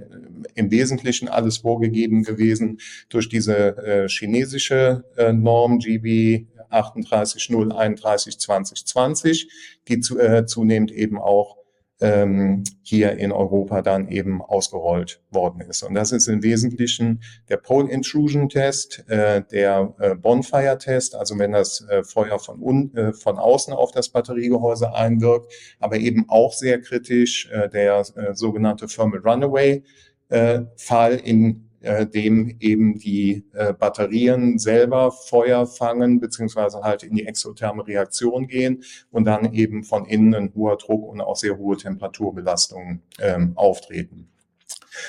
im 0.54 0.70
Wesentlichen 0.70 1.28
alles 1.28 1.58
vorgegeben 1.58 2.22
gewesen 2.22 2.78
durch 3.08 3.28
diese 3.28 4.06
chinesische 4.08 5.04
Norm 5.32 5.78
GB 5.78 6.46
38031 6.70 8.38
2020, 8.38 9.48
die 9.88 10.00
zunehmend 10.00 10.90
eben 10.92 11.18
auch 11.18 11.56
ähm, 12.04 12.64
hier 12.82 13.12
in 13.12 13.32
Europa 13.32 13.80
dann 13.80 14.08
eben 14.08 14.42
ausgerollt 14.42 15.22
worden 15.30 15.62
ist. 15.62 15.82
Und 15.82 15.94
das 15.94 16.12
ist 16.12 16.28
im 16.28 16.42
Wesentlichen 16.42 17.22
der 17.48 17.56
Pole 17.56 17.90
Intrusion 17.90 18.50
Test, 18.50 19.08
äh, 19.08 19.42
der 19.50 19.94
äh, 19.98 20.14
Bonfire 20.14 20.76
Test, 20.76 21.14
also 21.14 21.38
wenn 21.38 21.52
das 21.52 21.86
äh, 21.88 22.04
Feuer 22.04 22.38
von, 22.38 22.60
un, 22.60 22.94
äh, 22.94 23.12
von 23.14 23.38
außen 23.38 23.72
auf 23.72 23.90
das 23.90 24.10
Batteriegehäuse 24.10 24.94
einwirkt, 24.94 25.50
aber 25.80 25.96
eben 25.96 26.26
auch 26.28 26.52
sehr 26.52 26.78
kritisch 26.80 27.48
äh, 27.50 27.70
der 27.70 28.04
äh, 28.16 28.34
sogenannte 28.34 28.86
Thermal 28.86 29.20
Runaway 29.20 29.82
äh, 30.28 30.60
Fall, 30.76 31.14
in 31.14 31.70
äh, 31.84 32.06
dem 32.06 32.56
eben 32.60 32.98
die 32.98 33.44
äh, 33.52 33.72
Batterien 33.72 34.58
selber 34.58 35.12
Feuer 35.12 35.66
fangen, 35.66 36.20
beziehungsweise 36.20 36.80
halt 36.80 37.02
in 37.02 37.14
die 37.14 37.26
exotherme 37.26 37.86
Reaktion 37.86 38.46
gehen 38.46 38.82
und 39.10 39.24
dann 39.24 39.52
eben 39.52 39.84
von 39.84 40.06
innen 40.06 40.34
ein 40.34 40.54
hoher 40.54 40.76
Druck 40.76 41.08
und 41.08 41.20
auch 41.20 41.36
sehr 41.36 41.58
hohe 41.58 41.76
Temperaturbelastungen 41.76 43.02
ähm, 43.20 43.52
auftreten. 43.54 44.28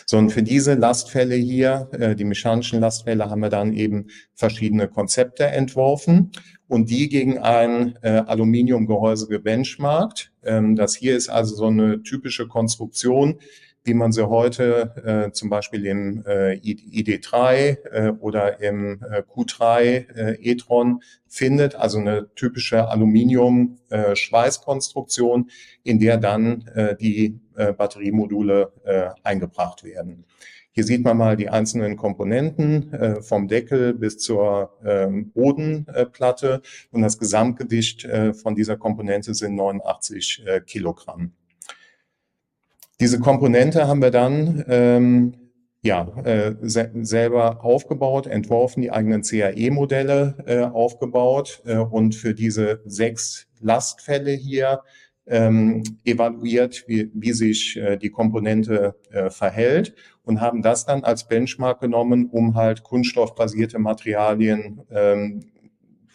So, 0.06 0.18
und 0.18 0.32
für 0.32 0.44
diese 0.44 0.74
Lastfälle 0.74 1.36
hier, 1.36 1.90
äh, 1.92 2.16
die 2.16 2.24
mechanischen 2.24 2.80
Lastfälle, 2.80 3.30
haben 3.30 3.42
wir 3.42 3.50
dann 3.50 3.74
eben 3.74 4.08
verschiedene 4.34 4.88
Konzepte 4.88 5.46
entworfen 5.46 6.32
und 6.68 6.90
die 6.90 7.10
gegen 7.10 7.38
ein 7.40 7.98
äh, 8.02 8.24
Aluminiumgehäuse 8.26 9.28
gebenchmarkt. 9.28 10.32
Ähm, 10.44 10.76
das 10.76 10.96
hier 10.96 11.16
ist 11.16 11.30
also 11.30 11.56
so 11.56 11.68
eine 11.68 12.02
typische 12.04 12.48
Konstruktion, 12.48 13.40
wie 13.86 13.94
man 13.94 14.12
sie 14.12 14.28
heute 14.28 14.92
äh, 15.06 15.32
zum 15.32 15.50
Beispiel 15.50 15.86
im 15.86 16.26
äh, 16.26 16.56
ID3 16.56 17.78
äh, 17.92 18.10
oder 18.20 18.60
im 18.60 19.00
äh, 19.04 19.22
Q3 19.22 19.80
äh, 19.80 20.38
e-tron 20.42 21.02
findet, 21.28 21.76
also 21.76 22.00
eine 22.00 22.28
typische 22.36 22.90
Aluminium-Schweißkonstruktion, 22.90 25.48
äh, 25.48 25.52
in 25.90 26.00
der 26.00 26.18
dann 26.18 26.68
äh, 26.74 26.96
die 26.96 27.40
äh, 27.56 27.74
Batteriemodule 27.74 28.72
äh, 28.84 29.10
eingebracht 29.24 29.84
werden. 29.84 30.26
Hier 30.72 30.84
sieht 30.84 31.04
man 31.06 31.16
mal 31.16 31.38
die 31.38 31.48
einzelnen 31.48 31.96
Komponenten 31.96 32.92
äh, 32.92 33.22
vom 33.22 33.48
Deckel 33.48 33.94
bis 33.94 34.18
zur 34.18 34.74
ähm, 34.84 35.32
Bodenplatte 35.32 36.62
und 36.92 37.02
das 37.02 37.18
Gesamtgewicht 37.18 38.04
äh, 38.04 38.34
von 38.34 38.56
dieser 38.56 38.76
Komponente 38.76 39.34
sind 39.36 39.56
89 39.56 40.44
äh, 40.46 40.60
Kilogramm. 40.60 41.32
Diese 43.00 43.20
Komponente 43.20 43.88
haben 43.88 44.02
wir 44.02 44.12
dann 44.12 44.64
ähm, 44.68 45.34
ja, 45.86 46.08
äh, 46.24 46.56
se 46.62 46.90
selber 47.02 47.64
aufgebaut, 47.64 48.26
entworfen, 48.26 48.82
die 48.82 48.92
eigenen 48.92 49.22
CAE-Modelle 49.22 50.36
äh, 50.48 50.62
aufgebaut 50.64 51.62
äh, 51.66 51.78
und 51.78 52.16
für 52.16 52.34
diese 52.34 52.82
sechs 52.86 53.48
Lastfälle 53.60 54.32
hier 54.32 54.82
ähm, 55.28 55.84
evaluiert, 56.04 56.86
wie, 56.88 57.12
wie 57.14 57.34
sich 57.34 57.78
äh, 57.78 57.98
die 57.98 58.10
Komponente 58.10 58.96
äh, 59.12 59.30
verhält 59.30 59.94
und 60.24 60.42
haben 60.42 60.62
das 60.64 60.86
dann 60.86 61.04
als 61.04 61.28
Benchmark 61.28 61.82
genommen, 61.82 62.30
um 62.32 62.56
halt 62.56 62.84
kunststoffbasierte 62.84 63.78
Materialien 63.78 64.82
ähm, 64.90 65.52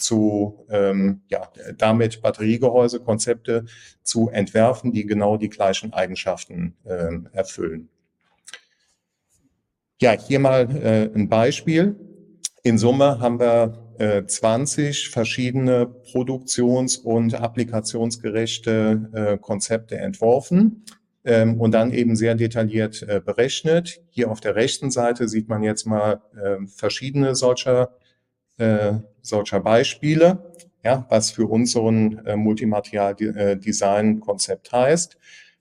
zu 0.00 0.66
ähm, 0.71 1.23
ja, 1.28 1.49
damit 1.76 2.23
Batteriegehäusekonzepte 2.23 3.66
zu 4.02 4.28
entwerfen, 4.28 4.92
die 4.92 5.07
genau 5.07 5.37
die 5.37 5.49
gleichen 5.49 5.92
Eigenschaften 5.92 6.76
ähm, 6.87 7.28
erfüllen. 7.33 7.88
Ja, 10.00 10.12
hier 10.12 10.40
mal 10.40 10.69
äh, 10.76 11.11
ein 11.14 11.28
Beispiel. 11.28 11.95
In 12.62 12.78
Summe 12.78 13.21
haben 13.21 13.38
wir 13.38 13.95
äh, 13.99 14.25
20 14.25 15.11
verschiedene 15.11 15.87
produktions- 15.87 16.97
und 16.97 17.35
applikationsgerechte 17.35 19.11
äh, 19.12 19.38
Konzepte 19.38 19.99
entworfen 19.99 20.85
ähm, 21.25 21.61
und 21.61 21.73
dann 21.73 21.92
eben 21.92 22.16
sehr 22.16 22.35
detailliert 22.35 23.02
äh, 23.02 23.21
berechnet. 23.23 24.00
Hier 24.09 24.30
auf 24.30 24.40
der 24.40 24.57
rechten 24.57 24.90
Seite 24.90 25.28
sieht 25.28 25.49
man 25.49 25.62
jetzt 25.62 25.87
mal 25.87 26.23
äh, 26.35 26.66
verschiedene 26.66 27.35
solcher 27.35 27.95
äh, 28.57 28.95
solcher 29.22 29.60
Beispiele, 29.60 30.52
ja, 30.82 31.06
was 31.10 31.30
für 31.30 31.46
uns 31.46 31.72
so 31.72 31.90
ein 31.90 32.24
äh, 32.26 32.36
Multimaterial-Design-Konzept 32.36 34.72
heißt. 34.72 35.18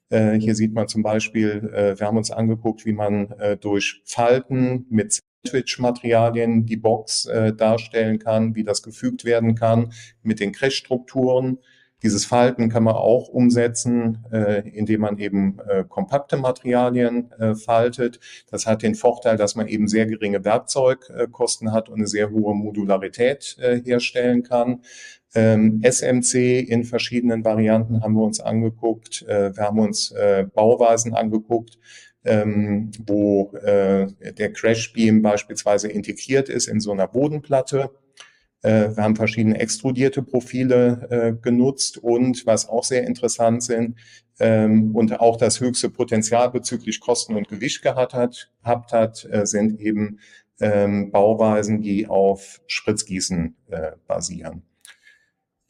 Äh, 0.09 0.39
hier 0.39 0.55
sieht 0.55 0.73
man 0.73 0.87
zum 0.87 1.03
Beispiel, 1.03 1.69
äh, 1.73 1.99
wir 1.99 2.07
haben 2.07 2.17
uns 2.17 2.31
angeguckt, 2.31 2.85
wie 2.85 2.93
man 2.93 3.31
äh, 3.33 3.57
durch 3.57 4.01
Falten 4.05 4.85
mit 4.89 5.19
Sandwich-Materialien 5.45 6.65
die 6.65 6.77
Box 6.77 7.25
äh, 7.25 7.53
darstellen 7.53 8.19
kann, 8.19 8.55
wie 8.55 8.63
das 8.63 8.83
gefügt 8.83 9.25
werden 9.25 9.55
kann 9.55 9.93
mit 10.23 10.39
den 10.39 10.51
Crash-Strukturen. 10.51 11.59
Dieses 12.01 12.25
Falten 12.25 12.69
kann 12.69 12.83
man 12.83 12.95
auch 12.95 13.27
umsetzen, 13.27 14.25
äh, 14.31 14.67
indem 14.69 15.01
man 15.01 15.17
eben 15.17 15.59
äh, 15.67 15.83
kompakte 15.87 16.37
Materialien 16.37 17.31
äh, 17.33 17.55
faltet. 17.55 18.19
Das 18.49 18.65
hat 18.65 18.83
den 18.83 18.95
Vorteil, 18.95 19.35
dass 19.35 19.55
man 19.55 19.67
eben 19.67 19.87
sehr 19.87 20.05
geringe 20.05 20.45
Werkzeugkosten 20.45 21.73
hat 21.73 21.89
und 21.89 21.95
eine 21.95 22.07
sehr 22.07 22.31
hohe 22.31 22.55
Modularität 22.55 23.57
äh, 23.59 23.81
herstellen 23.81 24.43
kann. 24.43 24.81
Ähm, 25.35 25.81
SMC 25.83 26.59
in 26.59 26.83
verschiedenen 26.85 27.43
Varianten 27.45 28.01
haben 28.01 28.15
wir 28.15 28.23
uns 28.23 28.39
angeguckt. 28.39 29.23
Äh, 29.27 29.55
wir 29.55 29.63
haben 29.63 29.79
uns 29.79 30.11
äh, 30.11 30.45
Bauweisen 30.51 31.13
angeguckt, 31.13 31.77
ähm, 32.25 32.91
wo 33.05 33.51
äh, 33.57 34.07
der 34.33 34.53
Crash 34.53 34.93
Beam 34.93 35.21
beispielsweise 35.21 35.87
integriert 35.87 36.49
ist 36.49 36.67
in 36.67 36.79
so 36.79 36.91
einer 36.91 37.07
Bodenplatte. 37.07 37.91
Äh, 38.61 38.95
wir 38.95 39.03
haben 39.03 39.15
verschiedene 39.15 39.59
extrudierte 39.59 40.21
Profile 40.21 41.07
äh, 41.09 41.33
genutzt 41.33 41.97
und 41.97 42.45
was 42.45 42.67
auch 42.67 42.83
sehr 42.83 43.05
interessant 43.05 43.63
sind 43.63 43.97
ähm, 44.39 44.95
und 44.95 45.19
auch 45.19 45.37
das 45.37 45.59
höchste 45.59 45.89
Potenzial 45.89 46.49
bezüglich 46.51 46.99
Kosten 46.99 47.35
und 47.35 47.47
Gewicht 47.47 47.81
gehabt 47.81 48.13
hat, 48.13 48.51
gehabt 48.63 48.91
hat 48.91 49.27
äh, 49.31 49.45
sind 49.45 49.79
eben 49.79 50.19
ähm, 50.61 51.11
Bauweisen, 51.11 51.81
die 51.81 52.07
auf 52.07 52.61
Spritzgießen 52.67 53.55
äh, 53.69 53.91
basieren. 54.07 54.63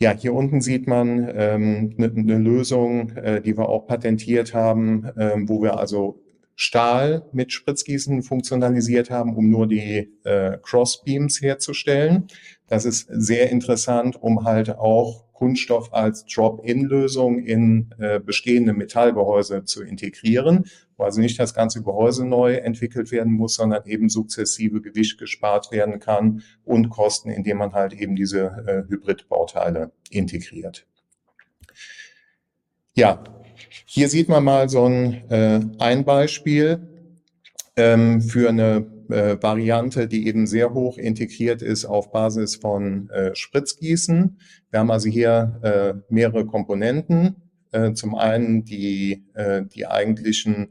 Ja, 0.01 0.11
hier 0.11 0.33
unten 0.33 0.61
sieht 0.61 0.87
man 0.87 1.29
ähm, 1.35 1.93
eine, 1.97 2.11
eine 2.11 2.37
Lösung, 2.37 3.11
äh, 3.17 3.41
die 3.41 3.57
wir 3.57 3.67
auch 3.67 3.85
patentiert 3.85 4.53
haben, 4.53 5.03
äh, 5.17 5.33
wo 5.41 5.61
wir 5.61 5.77
also 5.77 6.21
Stahl 6.61 7.25
mit 7.31 7.53
Spritzgießen 7.53 8.21
funktionalisiert 8.21 9.09
haben, 9.09 9.33
um 9.37 9.49
nur 9.49 9.65
die 9.65 10.11
äh, 10.25 10.57
Crossbeams 10.61 11.41
herzustellen. 11.41 12.27
Das 12.67 12.83
ist 12.83 13.07
sehr 13.09 13.49
interessant, 13.49 14.21
um 14.21 14.43
halt 14.43 14.77
auch 14.77 15.31
Kunststoff 15.31 15.93
als 15.93 16.25
Drop-in-Lösung 16.25 17.39
in 17.39 17.95
äh, 17.97 18.19
bestehende 18.19 18.73
Metallgehäuse 18.73 19.63
zu 19.63 19.83
integrieren, 19.83 20.65
wo 20.97 21.05
also 21.05 21.21
nicht 21.21 21.39
das 21.39 21.53
ganze 21.53 21.81
Gehäuse 21.81 22.25
neu 22.25 22.55
entwickelt 22.55 23.09
werden 23.13 23.31
muss, 23.31 23.55
sondern 23.55 23.85
eben 23.85 24.09
sukzessive 24.09 24.81
Gewicht 24.81 25.17
gespart 25.17 25.71
werden 25.71 26.01
kann 26.01 26.43
und 26.65 26.89
Kosten, 26.89 27.29
indem 27.29 27.59
man 27.59 27.71
halt 27.71 27.93
eben 27.93 28.17
diese 28.17 28.47
äh, 28.67 28.91
Hybridbauteile 28.91 29.93
integriert. 30.09 30.85
Ja, 32.95 33.23
hier 33.85 34.09
sieht 34.09 34.29
man 34.29 34.43
mal 34.43 34.69
so 34.69 34.85
ein, 34.85 35.29
äh, 35.29 35.59
ein 35.79 36.05
Beispiel 36.05 36.87
ähm, 37.75 38.21
für 38.21 38.49
eine 38.49 38.85
äh, 39.09 39.37
Variante, 39.41 40.07
die 40.07 40.27
eben 40.27 40.47
sehr 40.47 40.73
hoch 40.73 40.97
integriert 40.97 41.61
ist 41.61 41.85
auf 41.85 42.11
Basis 42.11 42.55
von 42.55 43.09
äh, 43.09 43.35
Spritzgießen. 43.35 44.39
Wir 44.71 44.79
haben 44.79 44.91
also 44.91 45.09
hier 45.09 45.59
äh, 45.63 46.13
mehrere 46.13 46.45
Komponenten. 46.45 47.35
Äh, 47.71 47.93
zum 47.93 48.15
einen 48.15 48.65
die, 48.65 49.25
äh, 49.35 49.63
die 49.63 49.85
eigentlichen 49.85 50.69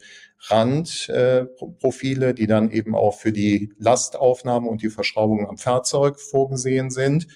Randprofile, 0.49 2.35
die 2.35 2.47
dann 2.47 2.71
eben 2.71 2.95
auch 2.95 3.19
für 3.19 3.33
die 3.33 3.73
Lastaufnahme 3.79 4.69
und 4.69 4.83
die 4.83 4.91
Verschraubung 4.91 5.49
am 5.49 5.59
Fahrzeug 5.59 6.19
vorgesehen 6.19 6.91
sind. 6.91 7.29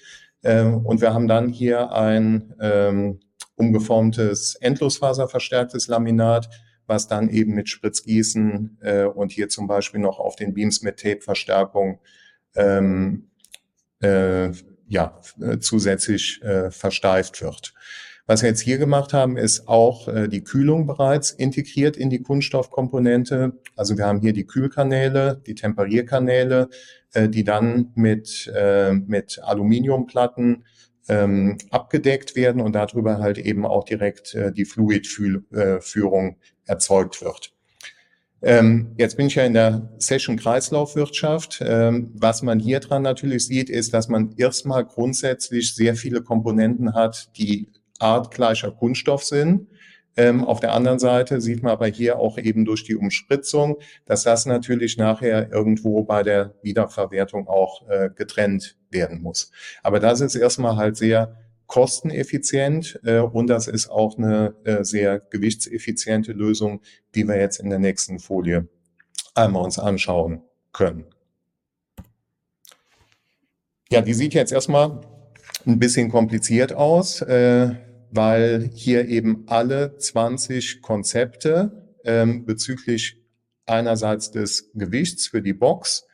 Ähm, 0.43 0.85
und 0.85 1.01
wir 1.01 1.13
haben 1.13 1.27
dann 1.27 1.49
hier 1.49 1.91
ein 1.91 2.53
ähm, 2.59 3.19
umgeformtes 3.67 4.55
endlosfaserverstärktes 4.55 5.87
Laminat, 5.87 6.49
was 6.85 7.07
dann 7.07 7.29
eben 7.29 7.53
mit 7.53 7.69
Spritzgießen 7.69 8.79
äh, 8.81 9.03
und 9.05 9.31
hier 9.31 9.49
zum 9.49 9.67
Beispiel 9.67 9.99
noch 9.99 10.19
auf 10.19 10.35
den 10.35 10.53
Beams 10.53 10.81
mit 10.81 10.99
Tape-Verstärkung 10.99 11.99
ähm, 12.55 13.29
äh, 14.01 14.51
ja, 14.87 15.19
äh, 15.41 15.59
zusätzlich 15.59 16.41
äh, 16.43 16.71
versteift 16.71 17.41
wird. 17.41 17.73
Was 18.25 18.41
wir 18.41 18.49
jetzt 18.49 18.61
hier 18.61 18.77
gemacht 18.77 19.11
haben, 19.11 19.35
ist 19.35 19.67
auch 19.67 20.07
äh, 20.07 20.29
die 20.29 20.45
Kühlung 20.45 20.87
bereits 20.87 21.31
integriert 21.31 21.97
in 21.97 22.09
die 22.09 22.21
Kunststoffkomponente. 22.21 23.59
Also 23.75 23.97
wir 23.97 24.05
haben 24.05 24.21
hier 24.21 24.31
die 24.31 24.47
Kühlkanäle, 24.47 25.41
die 25.45 25.55
Temperierkanäle, 25.55 26.69
äh, 27.13 27.27
die 27.27 27.43
dann 27.43 27.91
mit, 27.95 28.49
äh, 28.55 28.93
mit 28.93 29.39
Aluminiumplatten 29.43 30.65
ähm, 31.07 31.57
abgedeckt 31.69 32.35
werden 32.35 32.61
und 32.61 32.73
darüber 32.73 33.19
halt 33.19 33.37
eben 33.37 33.65
auch 33.65 33.83
direkt 33.83 34.35
äh, 34.35 34.51
die 34.51 34.65
Fluidführung 34.65 36.37
erzeugt 36.65 37.21
wird. 37.21 37.53
Ähm, 38.41 38.93
jetzt 38.97 39.15
bin 39.15 39.27
ich 39.27 39.35
ja 39.35 39.45
in 39.45 39.53
der 39.53 39.89
Session 39.99 40.35
Kreislaufwirtschaft. 40.35 41.63
Ähm, 41.65 42.11
was 42.15 42.41
man 42.41 42.59
hier 42.59 42.81
dran 42.81 43.01
natürlich 43.01 43.47
sieht, 43.47 43.69
ist, 43.69 43.93
dass 43.93 44.09
man 44.09 44.33
erstmal 44.37 44.85
grundsätzlich 44.85 45.73
sehr 45.73 45.95
viele 45.95 46.21
Komponenten 46.21 46.93
hat, 46.93 47.29
die 47.37 47.69
artgleicher 47.99 48.71
Kunststoff 48.71 49.23
sind. 49.23 49.67
Ähm, 50.17 50.43
auf 50.43 50.59
der 50.59 50.73
anderen 50.73 50.99
Seite 50.99 51.39
sieht 51.39 51.63
man 51.63 51.71
aber 51.71 51.87
hier 51.87 52.19
auch 52.19 52.37
eben 52.37 52.65
durch 52.65 52.83
die 52.83 52.95
Umspritzung, 52.95 53.77
dass 54.05 54.23
das 54.23 54.45
natürlich 54.45 54.97
nachher 54.97 55.51
irgendwo 55.51 56.03
bei 56.03 56.21
der 56.21 56.53
Wiederverwertung 56.61 57.47
auch 57.47 57.87
äh, 57.89 58.09
getrennt 58.13 58.75
werden 58.93 59.21
muss. 59.21 59.51
Aber 59.81 59.99
das 59.99 60.21
ist 60.21 60.35
erstmal 60.35 60.77
halt 60.77 60.97
sehr 60.97 61.37
kosteneffizient 61.67 62.99
äh, 63.03 63.19
und 63.19 63.47
das 63.47 63.67
ist 63.67 63.89
auch 63.89 64.17
eine 64.17 64.55
äh, 64.63 64.83
sehr 64.83 65.19
gewichtseffiziente 65.19 66.33
Lösung, 66.33 66.81
die 67.15 67.27
wir 67.27 67.39
jetzt 67.39 67.59
in 67.59 67.69
der 67.69 67.79
nächsten 67.79 68.19
Folie 68.19 68.67
einmal 69.33 69.63
uns 69.63 69.79
anschauen 69.79 70.43
können. 70.71 71.05
Ja, 73.89 74.01
die 74.01 74.13
sieht 74.13 74.33
jetzt 74.33 74.51
erstmal 74.51 75.01
ein 75.65 75.79
bisschen 75.79 76.11
kompliziert 76.11 76.73
aus. 76.73 77.21
Äh, 77.21 77.75
weil 78.15 78.69
hier 78.73 79.07
eben 79.07 79.43
alle 79.47 79.97
20 79.97 80.81
Konzepte 80.81 81.95
ähm, 82.03 82.45
bezüglich 82.45 83.17
einerseits 83.65 84.29
des 84.29 84.71
Gewichts 84.73 85.27
für 85.27 85.41
die 85.41 85.53
Box 85.53 86.05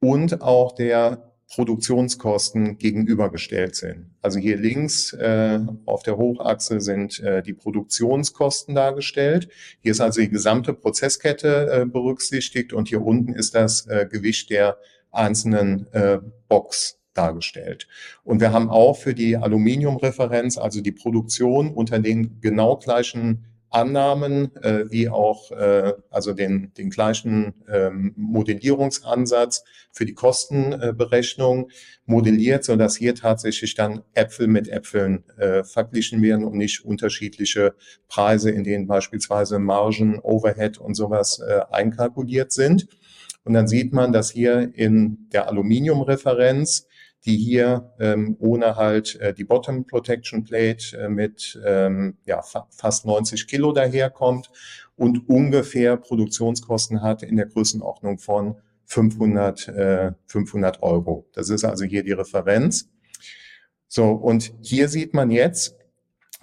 und 0.00 0.40
auch 0.40 0.72
der 0.72 1.27
Produktionskosten 1.48 2.76
gegenübergestellt 2.76 3.74
sind. 3.74 4.10
Also 4.20 4.38
hier 4.38 4.56
links 4.56 5.14
äh, 5.14 5.60
auf 5.86 6.02
der 6.02 6.18
Hochachse 6.18 6.80
sind 6.80 7.20
äh, 7.20 7.42
die 7.42 7.54
Produktionskosten 7.54 8.74
dargestellt. 8.74 9.48
Hier 9.80 9.92
ist 9.92 10.00
also 10.00 10.20
die 10.20 10.28
gesamte 10.28 10.74
Prozesskette 10.74 11.70
äh, 11.70 11.86
berücksichtigt 11.86 12.72
und 12.74 12.88
hier 12.88 13.02
unten 13.02 13.32
ist 13.32 13.54
das 13.54 13.86
äh, 13.86 14.06
Gewicht 14.10 14.50
der 14.50 14.76
einzelnen 15.10 15.90
äh, 15.92 16.18
Box 16.48 16.98
dargestellt. 17.14 17.88
Und 18.24 18.40
wir 18.40 18.52
haben 18.52 18.68
auch 18.68 18.94
für 18.94 19.14
die 19.14 19.36
Aluminiumreferenz, 19.36 20.58
also 20.58 20.82
die 20.82 20.92
Produktion 20.92 21.72
unter 21.72 21.98
den 21.98 22.40
genau 22.40 22.76
gleichen 22.76 23.47
Annahmen 23.70 24.54
äh, 24.56 24.90
wie 24.90 25.08
auch 25.08 25.50
äh, 25.52 25.92
also 26.10 26.32
den, 26.32 26.72
den 26.76 26.90
gleichen 26.90 27.54
ähm, 27.70 28.14
Modellierungsansatz 28.16 29.64
für 29.92 30.06
die 30.06 30.14
Kostenberechnung 30.14 31.70
modelliert, 32.06 32.64
so 32.64 32.76
dass 32.76 32.96
hier 32.96 33.14
tatsächlich 33.14 33.74
dann 33.74 34.02
Äpfel 34.14 34.46
mit 34.46 34.68
Äpfeln 34.68 35.24
äh, 35.36 35.64
verglichen 35.64 36.22
werden 36.22 36.44
und 36.44 36.56
nicht 36.56 36.84
unterschiedliche 36.84 37.74
Preise, 38.08 38.50
in 38.50 38.64
denen 38.64 38.86
beispielsweise 38.86 39.58
Margen, 39.58 40.18
Overhead 40.20 40.78
und 40.78 40.94
sowas 40.94 41.40
äh, 41.40 41.60
einkalkuliert 41.70 42.52
sind. 42.52 42.88
Und 43.44 43.54
dann 43.54 43.68
sieht 43.68 43.92
man, 43.92 44.12
dass 44.12 44.30
hier 44.30 44.72
in 44.74 45.28
der 45.32 45.48
Aluminiumreferenz 45.48 46.87
die 47.24 47.36
hier 47.36 47.92
ähm, 47.98 48.36
ohne 48.38 48.76
halt 48.76 49.16
äh, 49.20 49.34
die 49.34 49.44
Bottom 49.44 49.86
Protection 49.86 50.44
Plate 50.44 50.96
äh, 50.98 51.08
mit 51.08 51.60
ähm, 51.64 52.16
ja, 52.24 52.42
fa 52.42 52.66
fast 52.70 53.06
90 53.06 53.46
Kilo 53.46 53.72
daherkommt 53.72 54.50
und 54.96 55.28
ungefähr 55.28 55.96
Produktionskosten 55.96 57.02
hat 57.02 57.22
in 57.22 57.36
der 57.36 57.46
Größenordnung 57.46 58.18
von 58.18 58.56
500, 58.86 59.68
äh, 59.68 60.12
500 60.26 60.82
Euro. 60.82 61.26
Das 61.34 61.50
ist 61.50 61.64
also 61.64 61.84
hier 61.84 62.02
die 62.02 62.12
Referenz. 62.12 62.88
So, 63.86 64.10
und 64.10 64.52
hier 64.60 64.88
sieht 64.88 65.14
man 65.14 65.30
jetzt 65.30 65.76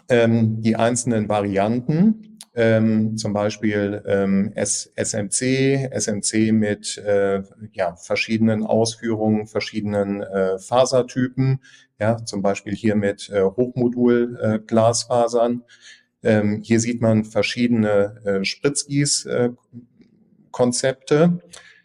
ähm, 0.10 0.62
die 0.62 0.76
einzelnen 0.76 1.30
Varianten 1.30 2.35
ähm, 2.56 3.18
zum 3.18 3.34
Beispiel 3.34 4.02
ähm, 4.06 4.54
SMC, 4.56 5.90
SMC 5.92 6.54
mit 6.54 6.98
äh, 6.98 7.44
ja, 7.74 7.96
verschiedenen 7.96 8.64
Ausführungen, 8.64 9.48
verschiedenen 9.48 10.22
äh, 10.22 10.58
Fasertypen, 10.58 11.60
ja, 12.00 12.24
zum 12.24 12.42
Beispiel 12.42 12.74
hier 12.74 12.96
mit 12.96 13.30
äh, 13.30 13.44
Hochmodul-Glasfasern. 13.44 15.64
Äh, 16.22 16.40
ähm, 16.40 16.62
hier 16.64 16.80
sieht 16.80 17.02
man 17.02 17.26
verschiedene 17.26 18.22
äh, 18.26 18.44
Spritzgieß-Konzepte. 18.44 21.16
Äh, 21.16 21.30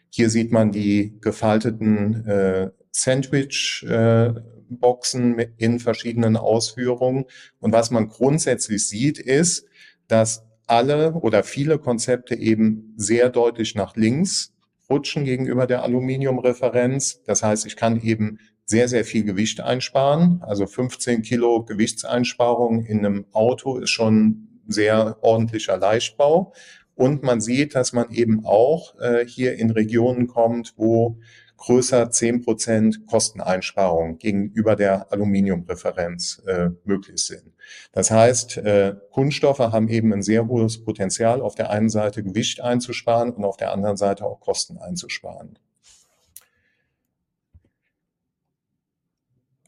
hier 0.09 0.29
sieht 0.29 0.51
man 0.51 0.71
die 0.71 1.17
gefalteten 1.21 2.25
äh, 2.25 2.71
Sandwich 2.91 3.85
äh, 3.87 4.33
Boxen 4.69 5.39
in 5.57 5.79
verschiedenen 5.79 6.37
Ausführungen. 6.37 7.25
Und 7.59 7.73
was 7.73 7.91
man 7.91 8.07
grundsätzlich 8.07 8.87
sieht, 8.87 9.19
ist, 9.19 9.67
dass 10.07 10.45
alle 10.71 11.13
oder 11.15 11.43
viele 11.43 11.79
Konzepte 11.79 12.33
eben 12.35 12.93
sehr 12.95 13.29
deutlich 13.29 13.75
nach 13.75 13.97
links 13.97 14.53
rutschen 14.89 15.25
gegenüber 15.25 15.67
der 15.67 15.83
Aluminiumreferenz. 15.83 17.21
Das 17.25 17.43
heißt, 17.43 17.65
ich 17.65 17.75
kann 17.75 18.01
eben 18.01 18.39
sehr, 18.65 18.87
sehr 18.87 19.03
viel 19.03 19.25
Gewicht 19.25 19.59
einsparen. 19.59 20.41
Also 20.41 20.65
15 20.65 21.23
Kilo 21.23 21.65
Gewichtseinsparung 21.65 22.85
in 22.85 23.05
einem 23.05 23.25
Auto 23.33 23.77
ist 23.77 23.89
schon 23.89 24.47
sehr 24.65 25.17
ordentlicher 25.21 25.77
Leichtbau. 25.77 26.53
Und 26.95 27.21
man 27.21 27.41
sieht, 27.41 27.75
dass 27.75 27.91
man 27.91 28.09
eben 28.11 28.45
auch 28.45 28.97
äh, 28.99 29.25
hier 29.25 29.55
in 29.55 29.71
Regionen 29.71 30.27
kommt, 30.27 30.73
wo 30.77 31.19
größer 31.57 32.09
10 32.09 32.43
Prozent 32.43 33.05
Kosteneinsparung 33.07 34.19
gegenüber 34.19 34.77
der 34.77 35.11
Aluminiumreferenz 35.11 36.41
äh, 36.47 36.69
möglich 36.85 37.17
sind. 37.17 37.50
Das 37.91 38.11
heißt, 38.11 38.57
äh, 38.57 38.95
Kunststoffe 39.11 39.59
haben 39.59 39.89
eben 39.89 40.13
ein 40.13 40.23
sehr 40.23 40.47
hohes 40.47 40.83
Potenzial, 40.83 41.41
auf 41.41 41.55
der 41.55 41.69
einen 41.69 41.89
Seite 41.89 42.23
Gewicht 42.23 42.61
einzusparen 42.61 43.31
und 43.31 43.43
auf 43.43 43.57
der 43.57 43.71
anderen 43.71 43.97
Seite 43.97 44.25
auch 44.25 44.39
Kosten 44.39 44.77
einzusparen. 44.77 45.57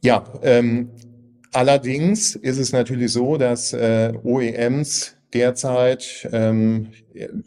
Ja, 0.02 0.26
ähm, 0.42 0.92
allerdings 1.54 2.36
ist 2.36 2.58
es 2.58 2.74
natürlich 2.74 3.14
so, 3.14 3.38
dass 3.38 3.72
äh, 3.72 4.14
OEMs 4.24 5.16
derzeit 5.34 6.28
ähm, 6.32 6.92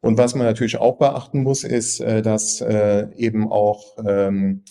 Und 0.01 0.17
was 0.17 0.35
man 0.35 0.45
natürlich 0.45 0.77
auch 0.77 0.97
beachten 0.97 1.43
muss, 1.43 1.63
ist, 1.63 2.01
äh, 2.01 2.21
dass 2.21 2.59
äh, 2.61 3.07
eben 3.15 3.49
auch 3.51 3.97
ähm, 4.05 4.63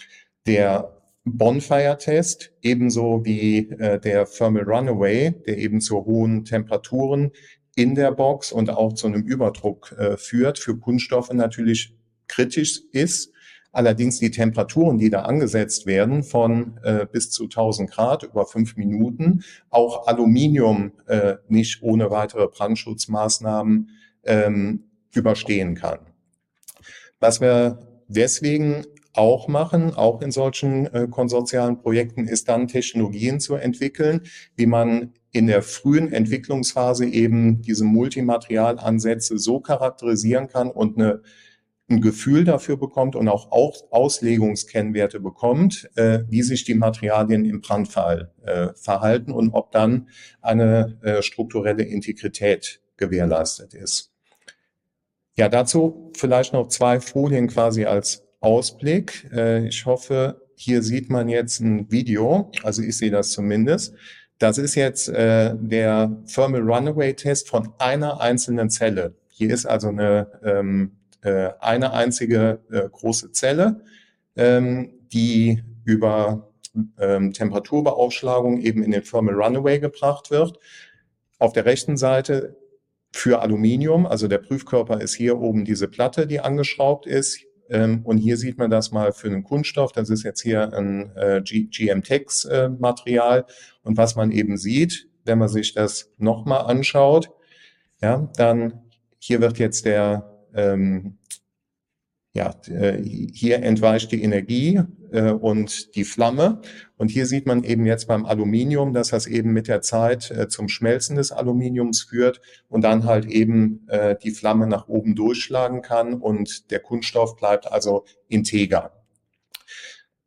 der 0.47 0.93
Bonfire-Test, 1.25 2.53
ebenso 2.63 3.25
wie 3.25 3.71
äh, 3.71 3.99
der 3.99 4.27
Thermal 4.27 4.63
Runaway, 4.63 5.33
der 5.47 5.59
eben 5.59 5.81
zu 5.81 6.05
hohen 6.05 6.45
Temperaturen 6.45 7.33
in 7.77 7.95
der 7.95 8.11
Box 8.11 8.51
und 8.51 8.71
auch 8.71 8.95
zu 8.95 9.07
einem 9.07 9.23
Überdruck 9.23 9.95
führt, 10.17 10.59
für 10.59 10.77
Kunststoffe 10.79 11.33
natürlich 11.33 11.95
kritisch 12.27 12.83
ist. 12.93 13.33
Allerdings 13.77 14.19
die 14.19 14.31
Temperaturen, 14.31 14.97
die 14.97 15.11
da 15.11 15.23
angesetzt 15.23 15.85
werden, 15.85 16.23
von 16.23 16.81
äh, 16.83 17.07
bis 17.13 17.31
zu 17.31 17.45
1000 17.45 17.91
Grad 17.91 18.23
über 18.23 18.47
fünf 18.47 18.77
Minuten, 18.77 19.45
auch 19.69 20.07
Aluminium 20.07 20.93
äh, 21.07 21.35
nicht 21.49 21.83
ohne 21.83 22.11
weitere 22.11 22.47
Brandschutzmaßnahmen 22.49 23.91
ähm, 24.25 24.85
überstehen 25.13 25.75
kann. 25.75 25.99
Was 27.21 27.43
wir 27.43 27.81
deswegen 28.09 28.87
auch 29.13 29.47
machen, 29.47 29.93
auch 29.93 30.23
in 30.23 30.31
solchen 30.31 30.87
äh, 30.87 31.07
konsortialen 31.11 31.77
Projekten, 31.77 32.27
ist 32.27 32.49
dann 32.49 32.69
Technologien 32.69 33.41
zu 33.41 33.57
entwickeln, 33.57 34.23
wie 34.57 34.67
man 34.67 35.13
in 35.37 35.47
der 35.47 35.63
frühen 35.63 36.13
Entwicklungsphase 36.13 37.07
eben 37.07 37.63
diese 37.63 37.85
Multimaterialansätze 37.85 39.39
so 39.39 39.61
charakterisieren 39.61 40.49
kann 40.49 40.71
und 40.71 40.99
eine 40.99 41.23
ein 41.89 42.01
Gefühl 42.01 42.45
dafür 42.45 42.77
bekommt 42.77 43.15
und 43.15 43.29
auch 43.29 43.53
Auslegungskennwerte 43.53 45.21
bekommt, 45.21 45.89
äh, 45.95 46.21
wie 46.29 46.43
sich 46.43 46.65
die 46.65 46.75
Materialien 46.75 47.45
im 47.45 47.61
Brandfall 47.61 48.33
äh, 48.45 48.69
verhalten 48.75 49.31
und 49.31 49.53
ob 49.53 49.71
dann 49.71 50.09
eine 50.41 50.99
äh, 51.03 51.23
strukturelle 51.23 51.85
Integrität 51.85 52.81
gewährleistet 52.97 53.75
ist. 53.75 54.13
Ja, 55.37 55.49
dazu 55.49 56.13
vielleicht 56.17 56.53
noch 56.55 56.69
zwei 56.69 56.99
Folien 56.99 57.47
quasi 57.47 57.85
als 57.85 58.27
Ausblick. 58.41 59.31
Äh, 59.33 59.69
ich 59.69 59.87
hoffe, 59.87 60.43
hier 60.57 60.83
sieht 60.83 61.09
man 61.09 61.29
jetzt 61.29 61.61
ein 61.61 61.91
Video, 61.93 62.51
also 62.65 62.83
ich 62.83 62.97
sehe 62.97 63.11
das 63.11 63.31
zumindest. 63.31 63.95
Das 64.39 64.59
ist 64.59 64.75
jetzt 64.75 65.09
äh, 65.09 65.55
der 65.57 66.11
Thermal 66.27 66.61
Runaway 66.61 67.15
Test 67.15 67.49
von 67.49 67.73
einer 67.79 68.21
einzelnen 68.21 68.69
Zelle. 68.71 69.15
Hier 69.29 69.51
ist 69.51 69.67
also 69.67 69.89
eine 69.89 70.29
ähm, 70.45 70.93
äh, 71.23 71.51
eine 71.61 71.93
einzige 71.93 72.61
äh, 72.71 72.89
große 72.89 73.33
Zelle, 73.33 73.81
ähm, 74.37 74.93
die 75.13 75.63
über 75.85 76.53
ähm, 76.99 77.33
Temperaturbeaufschlagung 77.33 78.61
eben 78.61 78.83
in 78.83 78.91
den 78.91 79.03
Thermal 79.03 79.35
Runaway 79.35 79.79
gebracht 79.79 80.31
wird. 80.31 80.59
Auf 81.39 81.53
der 81.53 81.65
rechten 81.65 81.97
Seite 81.97 82.57
für 83.13 83.41
Aluminium, 83.41 84.07
also 84.07 84.29
der 84.29 84.39
Prüfkörper 84.39 85.01
ist 85.01 85.15
hier 85.15 85.39
oben 85.41 85.65
diese 85.65 85.89
Platte, 85.89 86.27
die 86.27 86.41
angeschraubt 86.41 87.07
ist. 87.07 87.41
Ähm, 87.71 88.01
und 88.05 88.19
hier 88.19 88.37
sieht 88.37 88.59
man 88.59 88.71
das 88.71 88.93
mal 88.93 89.13
für 89.13 89.29
einen 89.29 89.45
Kunststoff. 89.45 89.93
Das 89.93 90.11
ist 90.11 90.23
jetzt 90.23 90.41
hier 90.43 90.73
ein 90.73 91.15
äh, 91.17 91.43
GM-Tex-Material. 91.43 93.41
Äh, 93.41 93.45
und 93.83 93.97
was 93.97 94.17
man 94.17 94.31
eben 94.31 94.57
sieht, 94.57 95.09
wenn 95.25 95.39
man 95.39 95.49
sich 95.49 95.75
das 95.75 96.13
nochmal 96.19 96.67
anschaut, 96.67 97.31
ja, 98.01 98.31
dann 98.37 98.83
hier 99.19 99.41
wird 99.41 99.59
jetzt 99.59 99.85
der 99.87 100.31
ähm, 100.55 101.19
ja, 102.37 102.55
äh, 102.69 103.03
hier 103.03 103.63
entweicht 103.63 104.13
die 104.13 104.23
Energie 104.23 104.81
äh, 105.11 105.31
und 105.31 105.97
die 105.97 106.05
Flamme. 106.05 106.61
Und 106.99 107.11
hier 107.11 107.25
sieht 107.25 107.47
man 107.47 107.65
eben 107.65 107.87
jetzt 107.87 108.07
beim 108.09 108.27
Aluminium, 108.27 108.93
dass 108.93 109.09
das 109.09 109.27
eben 109.27 109.55
mit 109.55 109.69
der 109.69 109.81
Zeit 109.81 110.31
äh, 110.31 110.47
zum 110.47 110.69
Schmelzen 110.69 111.17
des 111.17 111.33
Aluminiums 111.33 112.03
führt 112.03 112.41
und 112.69 112.83
dann 112.83 113.05
halt 113.05 113.25
eben 113.25 113.87
die 114.23 114.31
Flamme 114.31 114.67
nach 114.67 114.89
oben 114.89 115.15
durchschlagen 115.15 115.81
kann 115.81 116.15
und 116.15 116.71
der 116.71 116.81
Kunststoff 116.81 117.37
bleibt 117.37 117.71
also 117.71 118.05
integer. 118.29 118.93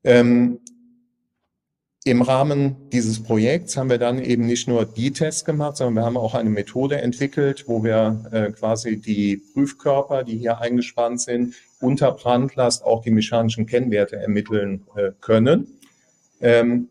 Ähm, 0.04 0.60
im 2.06 2.22
Rahmen 2.22 2.90
dieses 2.92 3.22
Projekts 3.22 3.76
haben 3.76 3.90
wir 3.90 3.98
dann 3.98 4.20
eben 4.20 4.46
nicht 4.46 4.68
nur 4.68 4.86
die 4.86 5.12
Tests 5.12 5.44
gemacht, 5.44 5.78
sondern 5.78 5.96
wir 5.96 6.06
haben 6.06 6.18
auch 6.18 6.34
eine 6.34 6.50
Methode 6.50 7.02
entwickelt, 7.02 7.66
wo 7.68 7.84
wir 7.84 8.26
äh, 8.32 8.52
quasi 8.52 8.98
die 8.98 9.42
Prüfkörper, 9.54 10.24
die 10.24 10.38
hier 10.38 10.60
eingespannt 10.60 11.20
sind, 11.22 11.56
unter 11.82 12.14
Brandlast 12.14 12.84
auch 12.86 13.04
die 13.04 13.12
mechanischen 13.12 13.66
Kennwerte 13.66 14.16
ermitteln 14.16 14.86
äh, 14.96 15.12
können. 15.20 15.80
Ähm, 16.40 16.90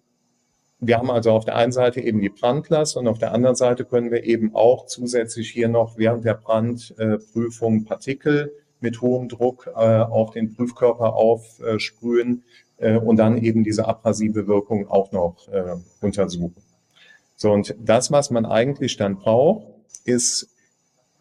wir 0.81 0.99
haben 0.99 1.11
also 1.11 1.33
auf 1.33 1.45
der 1.45 1.57
einen 1.57 1.73
Seite 1.73 2.01
eben 2.01 2.21
die 2.21 2.29
Brandlast 2.29 2.97
und 2.97 3.09
auf 3.09 3.19
der 3.19 3.33
anderen 3.33 3.57
Seite 3.57 3.85
können 3.85 4.11
wir 4.11 4.25
eben 4.25 4.55
auch 4.55 4.87
zusätzlich 4.87 5.51
hier 5.51 5.69
noch 5.69 5.97
während 5.97 6.25
der 6.25 6.35
Brandprüfung 6.35 7.85
Partikel 7.85 8.53
mit 8.81 9.01
hohem 9.01 9.29
Druck 9.29 9.67
äh, 9.67 9.81
auf 9.81 10.31
den 10.33 10.55
Prüfkörper 10.55 11.15
aufsprühen 11.15 12.45
äh, 12.79 12.97
und 12.97 13.17
dann 13.17 13.39
eben 13.39 13.65
diese 13.65 13.87
abrasive 13.87 14.47
Wirkung 14.47 14.89
auch 14.89 15.13
noch 15.13 15.49
äh, 15.49 15.77
untersuchen. 16.01 16.57
So, 17.37 17.53
und 17.53 17.75
das, 17.79 18.11
was 18.11 18.31
man 18.31 18.47
eigentlich 18.47 18.97
dann 18.97 19.17
braucht, 19.17 19.67
ist 20.05 20.49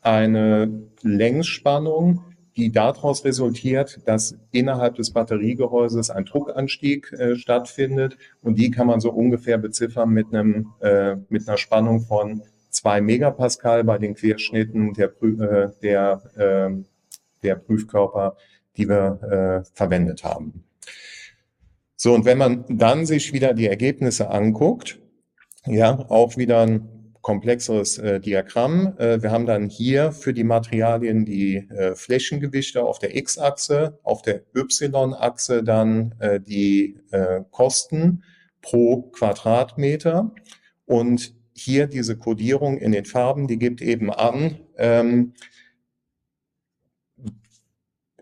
eine 0.01 0.71
Längsspannung, 1.01 2.23
die 2.55 2.71
daraus 2.71 3.23
resultiert, 3.23 3.99
dass 4.05 4.35
innerhalb 4.51 4.95
des 4.95 5.11
Batteriegehäuses 5.11 6.09
ein 6.09 6.25
Druckanstieg 6.25 7.13
äh, 7.13 7.35
stattfindet 7.35 8.17
und 8.41 8.57
die 8.57 8.71
kann 8.71 8.87
man 8.87 8.99
so 8.99 9.11
ungefähr 9.11 9.59
beziffern 9.59 10.09
mit 10.09 10.33
einem 10.33 10.73
äh, 10.81 11.17
mit 11.29 11.47
einer 11.47 11.57
Spannung 11.57 12.01
von 12.01 12.41
zwei 12.69 12.99
Megapascal 12.99 13.83
bei 13.83 13.99
den 13.99 14.15
Querschnitten 14.15 14.93
der 14.93 15.11
äh, 15.21 15.69
der 15.83 16.21
äh, 16.35 16.83
der 17.43 17.55
Prüfkörper, 17.55 18.35
die 18.75 18.89
wir 18.89 19.63
äh, 19.63 19.69
verwendet 19.75 20.23
haben. 20.23 20.63
So, 21.97 22.13
und 22.13 22.25
wenn 22.25 22.37
man 22.37 22.63
dann 22.69 23.05
sich 23.05 23.33
wieder 23.33 23.53
die 23.53 23.67
Ergebnisse 23.67 24.29
anguckt, 24.29 24.99
ja, 25.65 26.09
auch 26.09 26.37
wieder 26.37 26.61
ein 26.61 27.13
komplexeres 27.21 27.97
äh, 27.97 28.21
Diagramm. 28.21 28.95
Äh, 28.99 29.21
wir 29.21 29.31
haben 29.31 29.45
dann 29.45 29.67
hier 29.67 30.13
für 30.13 30.33
die 30.33 30.45
Materialien 30.45 31.25
die 31.25 31.57
äh, 31.57 31.93
Flächengewichte 31.93 32.81
auf 32.81 32.99
der 32.99 33.17
X-Achse, 33.17 33.99
auf 34.03 34.21
der 34.21 34.43
Y-Achse 34.55 35.61
dann 35.61 36.15
äh, 36.19 36.39
die 36.39 37.01
äh, 37.11 37.41
Kosten 37.51 38.23
pro 38.61 39.01
Quadratmeter 39.11 40.31
und 40.85 41.33
hier 41.53 41.87
diese 41.87 42.15
Kodierung 42.17 42.77
in 42.77 42.93
den 42.93 43.03
Farben, 43.03 43.47
die 43.47 43.57
gibt 43.57 43.81
eben 43.81 44.09
an, 44.09 44.59
ähm, 44.77 45.33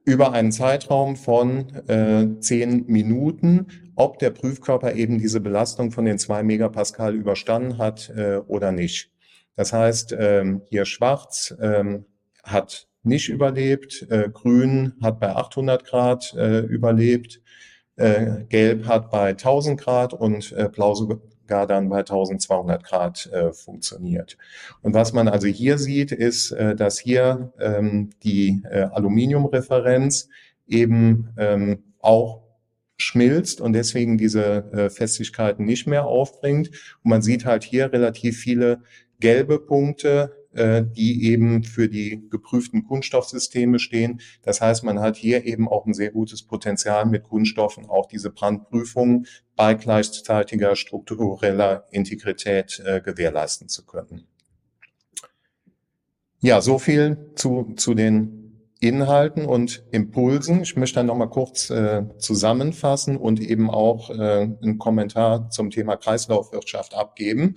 über 0.05 0.31
einen 0.31 0.51
Zeitraum 0.51 1.15
von 1.15 1.69
äh, 1.87 2.39
zehn 2.39 2.85
Minuten, 2.87 3.67
ob 3.95 4.19
der 4.19 4.29
Prüfkörper 4.29 4.93
eben 4.93 5.17
diese 5.17 5.41
Belastung 5.41 5.91
von 5.91 6.05
den 6.05 6.19
zwei 6.19 6.43
Megapascal 6.43 7.15
überstanden 7.15 7.77
hat 7.79 8.11
äh, 8.15 8.37
oder 8.47 8.71
nicht. 8.71 9.11
Das 9.55 9.73
heißt, 9.73 10.15
ähm, 10.17 10.61
hier 10.69 10.85
schwarz 10.85 11.55
ähm, 11.59 12.05
hat 12.43 12.87
nicht 13.03 13.29
überlebt, 13.29 14.05
äh, 14.09 14.29
grün 14.31 14.93
hat 15.01 15.19
bei 15.19 15.35
800 15.35 15.85
Grad 15.85 16.33
äh, 16.35 16.59
überlebt, 16.59 17.41
äh, 17.95 18.43
gelb 18.49 18.85
hat 18.87 19.09
bei 19.09 19.29
1000 19.29 19.79
Grad 19.79 20.13
und 20.13 20.51
äh, 20.51 20.69
blau 20.69 20.93
gar 21.47 21.67
dann 21.67 21.89
bei 21.89 21.99
1200 21.99 22.84
Grad 22.84 23.27
äh, 23.31 23.51
funktioniert. 23.53 24.38
Und 24.81 24.93
was 24.93 25.13
man 25.13 25.27
also 25.27 25.47
hier 25.47 25.77
sieht, 25.77 26.12
ist, 26.12 26.51
äh, 26.51 26.75
dass 26.75 26.99
hier 26.99 27.53
ähm, 27.60 28.12
die 28.23 28.63
äh, 28.69 28.84
Aluminiumreferenz 28.91 30.29
eben 30.67 31.29
ähm, 31.38 31.84
auch 31.99 32.41
schmilzt 32.97 33.62
und 33.62 33.73
deswegen 33.73 34.17
diese 34.17 34.71
äh, 34.71 34.89
Festigkeiten 34.89 35.65
nicht 35.65 35.86
mehr 35.88 36.05
aufbringt. 36.05 36.69
Und 37.03 37.10
man 37.10 37.21
sieht 37.21 37.45
halt 37.45 37.63
hier 37.63 37.91
relativ 37.91 38.38
viele 38.38 38.81
gelbe 39.19 39.60
Punkte, 39.60 40.36
die 40.55 41.25
eben 41.25 41.63
für 41.63 41.89
die 41.89 42.29
geprüften 42.29 42.85
Kunststoffsysteme 42.85 43.79
stehen. 43.79 44.21
Das 44.43 44.61
heißt, 44.61 44.83
man 44.83 44.99
hat 44.99 45.17
hier 45.17 45.45
eben 45.45 45.67
auch 45.67 45.85
ein 45.85 45.93
sehr 45.93 46.11
gutes 46.11 46.43
Potenzial 46.43 47.05
mit 47.05 47.23
Kunststoffen 47.23 47.85
auch 47.89 48.07
diese 48.07 48.29
Brandprüfung 48.29 49.25
bei 49.55 49.73
gleichzeitiger 49.73 50.75
struktureller 50.75 51.85
Integrität 51.91 52.81
äh, 52.85 53.01
gewährleisten 53.01 53.69
zu 53.69 53.85
können. 53.85 54.27
Ja, 56.39 56.61
so 56.61 56.77
viel 56.77 57.31
zu, 57.35 57.73
zu 57.75 57.93
den 57.93 58.45
Inhalten 58.79 59.45
und 59.45 59.83
Impulsen. 59.91 60.61
Ich 60.61 60.75
möchte 60.75 60.95
dann 60.95 61.07
nochmal 61.07 61.29
kurz 61.29 61.69
äh, 61.69 62.03
zusammenfassen 62.19 63.17
und 63.17 63.39
eben 63.39 63.69
auch 63.69 64.09
äh, 64.09 64.41
einen 64.61 64.77
Kommentar 64.77 65.49
zum 65.49 65.71
Thema 65.71 65.95
Kreislaufwirtschaft 65.95 66.93
abgeben. 66.93 67.55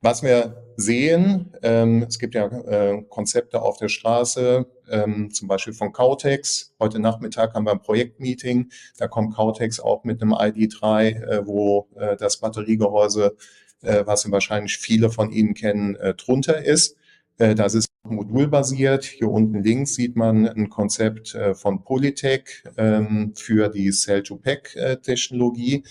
Was 0.00 0.22
wir 0.22 0.62
sehen, 0.76 1.52
ähm, 1.60 2.04
es 2.08 2.20
gibt 2.20 2.36
ja 2.36 2.46
äh, 2.46 3.02
Konzepte 3.08 3.60
auf 3.60 3.78
der 3.78 3.88
Straße, 3.88 4.64
ähm, 4.88 5.32
zum 5.32 5.48
Beispiel 5.48 5.72
von 5.72 5.92
Cautex. 5.92 6.72
Heute 6.78 7.00
Nachmittag 7.00 7.54
haben 7.54 7.64
wir 7.64 7.72
ein 7.72 7.80
Projektmeeting. 7.80 8.70
Da 8.96 9.08
kommt 9.08 9.34
Cautex 9.34 9.80
auch 9.80 10.04
mit 10.04 10.22
einem 10.22 10.34
ID3, 10.34 11.08
äh, 11.08 11.46
wo 11.46 11.88
äh, 11.96 12.16
das 12.16 12.36
Batteriegehäuse, 12.36 13.36
äh, 13.82 14.06
was 14.06 14.30
wahrscheinlich 14.30 14.78
viele 14.78 15.10
von 15.10 15.32
Ihnen 15.32 15.54
kennen, 15.54 15.96
äh, 15.96 16.14
drunter 16.14 16.64
ist. 16.64 16.96
Äh, 17.38 17.56
das 17.56 17.74
ist 17.74 17.88
modulbasiert. 18.04 19.04
Hier 19.04 19.28
unten 19.28 19.64
links 19.64 19.94
sieht 19.94 20.14
man 20.14 20.46
ein 20.48 20.68
Konzept 20.68 21.34
äh, 21.34 21.56
von 21.56 21.82
Polytech 21.82 22.62
ähm, 22.76 23.32
für 23.34 23.68
die 23.68 23.90
Cell-to-Pack-Technologie. 23.90 25.82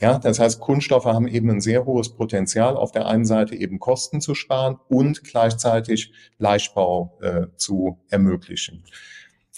Ja, 0.00 0.18
das 0.18 0.40
heißt, 0.40 0.60
Kunststoffe 0.60 1.04
haben 1.04 1.28
eben 1.28 1.50
ein 1.50 1.60
sehr 1.60 1.84
hohes 1.84 2.08
Potenzial, 2.08 2.76
auf 2.76 2.90
der 2.90 3.06
einen 3.06 3.26
Seite 3.26 3.54
eben 3.54 3.78
Kosten 3.78 4.22
zu 4.22 4.34
sparen 4.34 4.78
und 4.88 5.24
gleichzeitig 5.24 6.12
Leichtbau 6.38 7.18
äh, 7.20 7.46
zu 7.56 7.98
ermöglichen. 8.08 8.82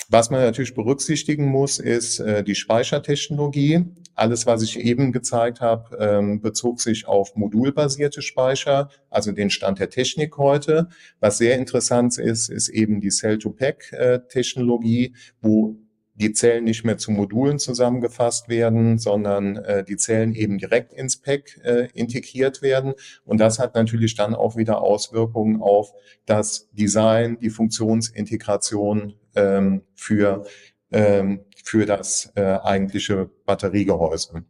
Was 0.08 0.30
man 0.30 0.40
natürlich 0.40 0.74
berücksichtigen 0.74 1.46
muss, 1.46 1.78
ist 1.78 2.18
äh, 2.18 2.42
die 2.42 2.56
Speichertechnologie. 2.56 3.84
Alles, 4.14 4.46
was 4.46 4.62
ich 4.62 4.80
eben 4.80 5.12
gezeigt 5.12 5.60
habe, 5.60 5.96
ähm, 5.96 6.40
bezog 6.40 6.80
sich 6.80 7.06
auf 7.06 7.36
modulbasierte 7.36 8.20
Speicher, 8.20 8.88
also 9.10 9.30
den 9.32 9.48
Stand 9.48 9.78
der 9.78 9.90
Technik 9.90 10.38
heute. 10.38 10.88
Was 11.20 11.38
sehr 11.38 11.56
interessant 11.56 12.18
ist, 12.18 12.50
ist 12.50 12.68
eben 12.68 13.00
die 13.00 13.10
Cell-to-Pack-Technologie, 13.10 15.14
wo 15.40 15.76
die 16.14 16.32
Zellen 16.32 16.64
nicht 16.64 16.84
mehr 16.84 16.98
zu 16.98 17.10
Modulen 17.10 17.58
zusammengefasst 17.58 18.48
werden, 18.48 18.98
sondern 18.98 19.56
äh, 19.56 19.84
die 19.84 19.96
Zellen 19.96 20.34
eben 20.34 20.58
direkt 20.58 20.92
ins 20.92 21.16
Pack 21.16 21.58
äh, 21.64 21.88
integriert 21.94 22.62
werden. 22.62 22.94
Und 23.24 23.38
das 23.38 23.58
hat 23.58 23.74
natürlich 23.74 24.14
dann 24.14 24.34
auch 24.34 24.56
wieder 24.56 24.82
Auswirkungen 24.82 25.62
auf 25.62 25.92
das 26.26 26.68
Design, 26.72 27.38
die 27.40 27.50
Funktionsintegration 27.50 29.14
ähm, 29.34 29.82
für, 29.94 30.44
ähm, 30.90 31.40
für 31.64 31.86
das 31.86 32.32
äh, 32.36 32.58
eigentliche 32.62 33.30
Batteriegehäuse. 33.46 34.44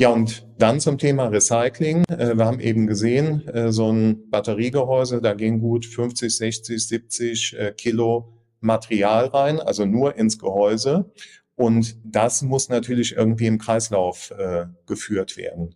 Ja, 0.00 0.10
und 0.10 0.46
dann 0.58 0.78
zum 0.78 0.98
Thema 0.98 1.26
Recycling. 1.26 2.04
Äh, 2.08 2.36
wir 2.36 2.44
haben 2.44 2.60
eben 2.60 2.86
gesehen, 2.86 3.48
äh, 3.48 3.72
so 3.72 3.90
ein 3.90 4.28
Batteriegehäuse, 4.30 5.20
da 5.20 5.34
gehen 5.34 5.58
gut 5.60 5.86
50, 5.86 6.36
60, 6.36 6.86
70 6.86 7.56
Kilo 7.76 8.37
Material 8.60 9.26
rein, 9.26 9.60
also 9.60 9.84
nur 9.84 10.16
ins 10.16 10.38
Gehäuse. 10.38 11.10
Und 11.54 11.96
das 12.04 12.42
muss 12.42 12.68
natürlich 12.68 13.16
irgendwie 13.16 13.46
im 13.46 13.58
Kreislauf 13.58 14.30
äh, 14.30 14.66
geführt 14.86 15.36
werden. 15.36 15.74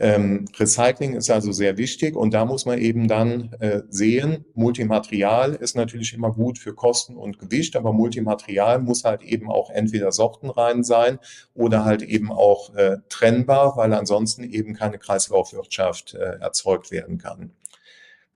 Ähm, 0.00 0.44
Recycling 0.56 1.16
ist 1.16 1.28
also 1.28 1.50
sehr 1.50 1.76
wichtig 1.76 2.14
und 2.14 2.32
da 2.32 2.44
muss 2.44 2.66
man 2.66 2.78
eben 2.78 3.08
dann 3.08 3.52
äh, 3.58 3.82
sehen, 3.88 4.44
Multimaterial 4.54 5.54
ist 5.54 5.74
natürlich 5.74 6.14
immer 6.14 6.30
gut 6.32 6.60
für 6.60 6.72
Kosten 6.72 7.16
und 7.16 7.40
Gewicht, 7.40 7.74
aber 7.74 7.92
Multimaterial 7.92 8.78
muss 8.78 9.02
halt 9.02 9.22
eben 9.22 9.50
auch 9.50 9.70
entweder 9.70 10.12
sortenrein 10.12 10.84
sein 10.84 11.18
oder 11.52 11.84
halt 11.84 12.02
eben 12.02 12.30
auch 12.30 12.72
äh, 12.76 12.98
trennbar, 13.08 13.76
weil 13.76 13.92
ansonsten 13.92 14.44
eben 14.44 14.72
keine 14.74 14.98
Kreislaufwirtschaft 14.98 16.14
äh, 16.14 16.38
erzeugt 16.38 16.92
werden 16.92 17.18
kann. 17.18 17.50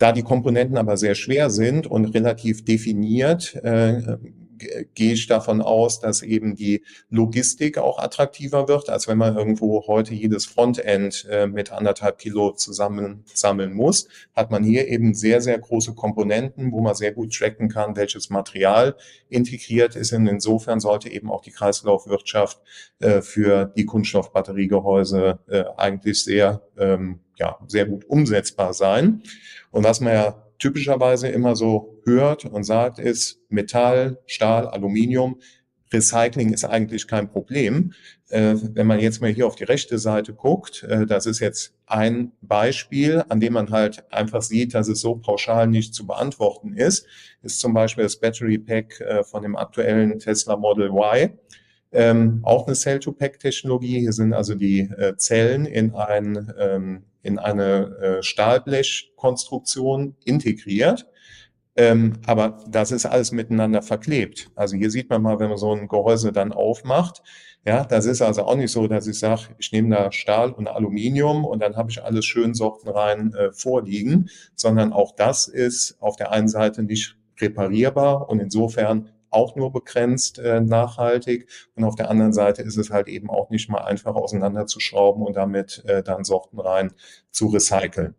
Da 0.02 0.10
die 0.10 0.24
Komponenten 0.24 0.78
aber 0.78 0.96
sehr 0.96 1.14
schwer 1.14 1.48
sind 1.48 1.86
und 1.86 2.06
relativ 2.06 2.64
definiert, 2.64 3.54
äh, 3.62 4.16
gehe 4.94 5.12
ich 5.12 5.28
davon 5.28 5.62
aus, 5.62 6.00
dass 6.00 6.22
eben 6.22 6.56
die 6.56 6.82
Logistik 7.08 7.78
auch 7.78 8.00
attraktiver 8.00 8.66
wird, 8.66 8.90
als 8.90 9.06
wenn 9.06 9.16
man 9.16 9.36
irgendwo 9.36 9.86
heute 9.86 10.12
jedes 10.12 10.44
Frontend 10.44 11.24
äh, 11.30 11.46
mit 11.46 11.70
anderthalb 11.70 12.18
Kilo 12.18 12.50
zusammensammeln 12.50 13.74
muss. 13.74 14.08
Hat 14.34 14.50
man 14.50 14.64
hier 14.64 14.88
eben 14.88 15.14
sehr, 15.14 15.40
sehr 15.40 15.60
große 15.60 15.94
Komponenten, 15.94 16.72
wo 16.72 16.80
man 16.80 16.96
sehr 16.96 17.12
gut 17.12 17.32
tracken 17.32 17.68
kann, 17.68 17.94
welches 17.94 18.28
Material 18.28 18.96
integriert 19.28 19.94
ist. 19.94 20.12
Und 20.12 20.26
insofern 20.26 20.80
sollte 20.80 21.10
eben 21.10 21.30
auch 21.30 21.42
die 21.42 21.52
Kreislaufwirtschaft 21.52 22.60
äh, 22.98 23.22
für 23.22 23.66
die 23.76 23.86
Kunststoffbatteriegehäuse 23.86 25.38
äh, 25.46 25.62
eigentlich 25.76 26.24
sehr, 26.24 26.62
ähm, 26.76 27.20
ja, 27.42 27.59
sehr 27.66 27.87
gut 27.87 28.05
umsetzbar 28.05 28.72
sein. 28.72 29.22
Und 29.72 29.85
was 29.85 30.00
man 30.00 30.12
ja 30.12 30.46
typischerweise 30.59 31.26
immer 31.26 31.57
so 31.57 32.00
hört 32.05 32.44
und 32.44 32.62
sagt, 32.62 33.00
ist 33.00 33.40
Metall, 33.48 34.18
Stahl, 34.26 34.68
Aluminium. 34.68 35.40
Recycling 35.92 36.52
ist 36.55 36.64
eigentlich 36.64 37.07
kein 37.07 37.28
Problem. 37.28 37.92
Äh, 38.28 38.55
wenn 38.74 38.87
man 38.87 39.00
jetzt 39.00 39.20
mal 39.20 39.31
hier 39.31 39.46
auf 39.46 39.57
die 39.57 39.64
rechte 39.64 39.98
Seite 39.98 40.33
guckt, 40.33 40.85
äh, 40.85 41.05
das 41.05 41.26
ist 41.26 41.40
jetzt 41.40 41.74
ein 41.87 42.31
Beispiel, 42.40 43.24
an 43.28 43.40
dem 43.40 43.55
man 43.55 43.70
halt 43.70 44.11
einfach 44.11 44.40
sieht, 44.40 44.72
dass 44.72 44.88
es 44.88 45.00
so 45.00 45.16
pauschal 45.16 45.66
nicht 45.66 45.94
zu 45.94 46.07
beantworten 46.07 46.74
ist, 46.74 47.07
ist 47.42 47.59
zum 47.59 47.74
Beispiel 47.74 48.05
das 48.05 48.20
Battery 48.20 48.57
Pack 48.57 49.00
äh, 49.00 49.24
von 49.24 49.42
dem 49.42 49.57
aktuellen 49.57 50.18
Tesla 50.20 50.57
Model 50.57 50.90
Y. 50.90 51.33
Ähm, 51.90 52.40
auch 52.42 52.66
eine 52.66 52.76
Cell-to-Pack-Technologie. 52.76 53.98
Hier 54.00 54.12
sind 54.12 54.33
also 54.33 54.55
die 54.55 54.81
äh, 54.81 55.16
Zellen 55.16 55.66
in 55.66 55.94
ein 55.94 56.55
ähm, 56.59 57.05
in 57.22 57.38
eine 57.38 57.96
äh, 57.98 58.22
Stahlblechkonstruktion 58.22 60.16
integriert. 60.24 61.06
Ähm, 61.74 62.14
aber 62.26 62.58
das 62.68 62.92
ist 62.92 63.06
alles 63.06 63.32
miteinander 63.32 63.80
verklebt. 63.80 64.50
Also 64.54 64.76
hier 64.76 64.90
sieht 64.90 65.08
man 65.08 65.22
mal, 65.22 65.38
wenn 65.38 65.48
man 65.48 65.56
so 65.56 65.72
ein 65.74 65.88
Gehäuse 65.88 66.30
dann 66.32 66.52
aufmacht, 66.52 67.22
ja, 67.64 67.85
das 67.85 68.06
ist 68.06 68.20
also 68.22 68.42
auch 68.42 68.56
nicht 68.56 68.72
so, 68.72 68.88
dass 68.88 69.06
ich 69.06 69.18
sage, 69.18 69.42
ich 69.58 69.70
nehme 69.70 69.94
da 69.94 70.11
Stahl 70.11 70.50
und 70.50 70.66
Aluminium 70.66 71.44
und 71.44 71.62
dann 71.62 71.76
habe 71.76 71.90
ich 71.90 72.02
alles 72.02 72.24
schön 72.24 72.54
sortenrein 72.54 73.32
äh, 73.35 73.52
vorliegen, 73.52 74.28
sondern 74.56 74.92
auch 74.92 75.12
das 75.14 75.46
ist 75.46 75.96
auf 76.00 76.16
der 76.16 76.32
einen 76.32 76.48
Seite 76.48 76.82
nicht 76.82 77.16
reparierbar 77.40 78.28
und 78.28 78.40
insofern 78.40 79.11
auch 79.33 79.57
nur 79.57 79.73
begrenzt 79.73 80.38
äh, 80.38 80.61
nachhaltig. 80.61 81.49
Und 81.75 81.85
auf 81.85 81.97
der 81.97 82.11
anderen 82.11 82.33
Seite 82.33 82.62
ist 82.62 82.77
es 82.77 82.90
halt 82.90 83.09
eben 83.09 83.31
auch 83.31 83.51
nicht 83.51 83.68
mal 83.68 83.83
einfach 83.83 84.14
auseinanderzuschrauben 84.14 85.25
und 85.25 85.37
damit 85.37 85.83
äh, 85.87 86.03
dann 86.03 86.25
Sorten 86.25 86.61
rein 86.61 86.92
zu 87.31 87.49
recyceln. 87.49 88.14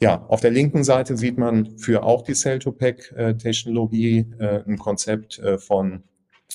Ja, 0.00 0.24
auf 0.28 0.40
der 0.40 0.52
linken 0.52 0.84
Seite 0.84 1.16
sieht 1.16 1.38
man 1.38 1.76
für 1.78 2.04
auch 2.04 2.22
die 2.22 2.34
Cell-to-Pack-Technologie 2.34 4.26
äh, 4.38 4.62
ein 4.64 4.78
Konzept 4.78 5.40
äh, 5.40 5.58
von 5.58 6.04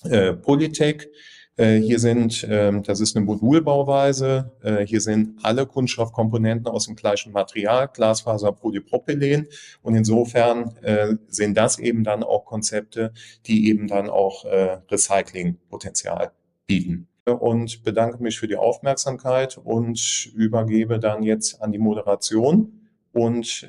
äh, 0.06 0.34
Polytech. 0.34 1.10
Äh, 1.56 1.78
hier 1.78 2.00
sind, 2.00 2.48
ähm, 2.50 2.82
das 2.82 3.00
ist 3.00 3.16
eine 3.16 3.26
Modulbauweise, 3.26 4.52
äh, 4.64 4.86
hier 4.88 5.02
sind 5.02 5.38
alle 5.44 5.68
Kunststoffkomponenten 5.68 6.68
aus 6.68 6.88
dem 6.88 6.96
gleichen 6.96 7.32
Material, 7.32 7.90
Glasfaser, 7.94 8.52
Polypropylen. 8.54 9.48
Und 9.84 9.96
insofern 9.96 10.76
äh, 10.78 11.16
sind 11.28 11.56
das 11.56 11.78
eben 11.78 12.04
dann 12.04 12.24
auch 12.24 12.46
Konzepte, 12.46 13.14
die 13.46 13.70
eben 13.70 13.88
dann 13.88 14.10
auch 14.10 14.46
Recyclingpotenzial 14.46 16.32
bieten. 16.68 17.08
Und 17.26 17.84
bedanke 17.84 18.22
mich 18.22 18.40
für 18.40 18.48
die 18.48 18.56
Aufmerksamkeit 18.56 19.58
und 19.58 20.32
übergebe 20.36 21.00
dann 21.00 21.24
jetzt 21.24 21.62
an 21.62 21.72
die 21.72 21.78
Moderation 21.78 22.90
und 23.14 23.68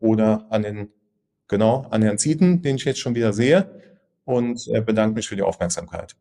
oder 0.00 0.46
an 0.50 0.62
den, 0.62 0.88
genau, 1.48 1.86
an 1.90 2.02
Herrn 2.02 2.18
Zieten, 2.18 2.62
den 2.62 2.76
ich 2.76 2.84
jetzt 2.84 3.00
schon 3.00 3.14
wieder 3.14 3.32
sehe 3.32 3.82
und 4.24 4.68
bedanke 4.86 5.16
mich 5.16 5.28
für 5.28 5.36
die 5.36 5.42
Aufmerksamkeit. 5.42 6.14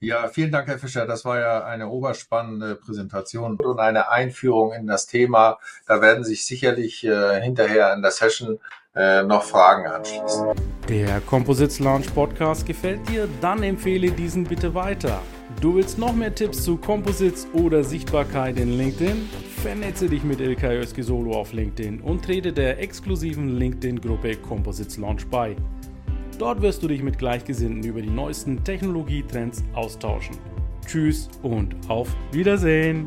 Ja, 0.00 0.28
vielen 0.28 0.52
Dank, 0.52 0.68
Herr 0.68 0.78
Fischer. 0.78 1.06
Das 1.06 1.24
war 1.24 1.40
ja 1.40 1.64
eine 1.64 1.88
oberspannende 1.88 2.76
Präsentation 2.76 3.56
und 3.56 3.80
eine 3.80 4.10
Einführung 4.10 4.72
in 4.72 4.86
das 4.86 5.06
Thema. 5.06 5.58
Da 5.88 6.00
werden 6.00 6.22
sich 6.22 6.46
sicherlich 6.46 7.04
äh, 7.04 7.40
hinterher 7.42 7.92
in 7.94 8.02
der 8.02 8.12
Session 8.12 8.60
äh, 8.94 9.24
noch 9.24 9.42
Fragen 9.42 9.88
anschließen. 9.88 10.54
Der 10.88 11.20
Composites 11.22 11.80
Launch 11.80 12.14
Podcast 12.14 12.64
gefällt 12.64 13.08
dir? 13.08 13.28
Dann 13.40 13.64
empfehle 13.64 14.12
diesen 14.12 14.44
bitte 14.44 14.72
weiter. 14.72 15.20
Du 15.60 15.74
willst 15.74 15.98
noch 15.98 16.14
mehr 16.14 16.32
Tipps 16.32 16.62
zu 16.62 16.76
Composites 16.76 17.48
oder 17.52 17.82
Sichtbarkeit 17.82 18.56
in 18.60 18.78
LinkedIn? 18.78 19.28
Vernetze 19.62 20.08
dich 20.08 20.22
mit 20.22 20.40
Ilkay 20.40 20.78
Özki 20.78 21.02
Solo 21.02 21.32
auf 21.32 21.52
LinkedIn 21.52 22.00
und 22.02 22.24
trete 22.24 22.52
der 22.52 22.78
exklusiven 22.80 23.58
LinkedIn-Gruppe 23.58 24.36
Composites 24.36 24.96
Launch 24.96 25.26
bei. 25.26 25.56
Dort 26.38 26.62
wirst 26.62 26.84
du 26.84 26.88
dich 26.88 27.02
mit 27.02 27.18
Gleichgesinnten 27.18 27.82
über 27.82 28.00
die 28.00 28.10
neuesten 28.10 28.62
Technologietrends 28.62 29.64
austauschen. 29.74 30.36
Tschüss 30.86 31.28
und 31.42 31.74
auf 31.88 32.08
Wiedersehen! 32.30 33.06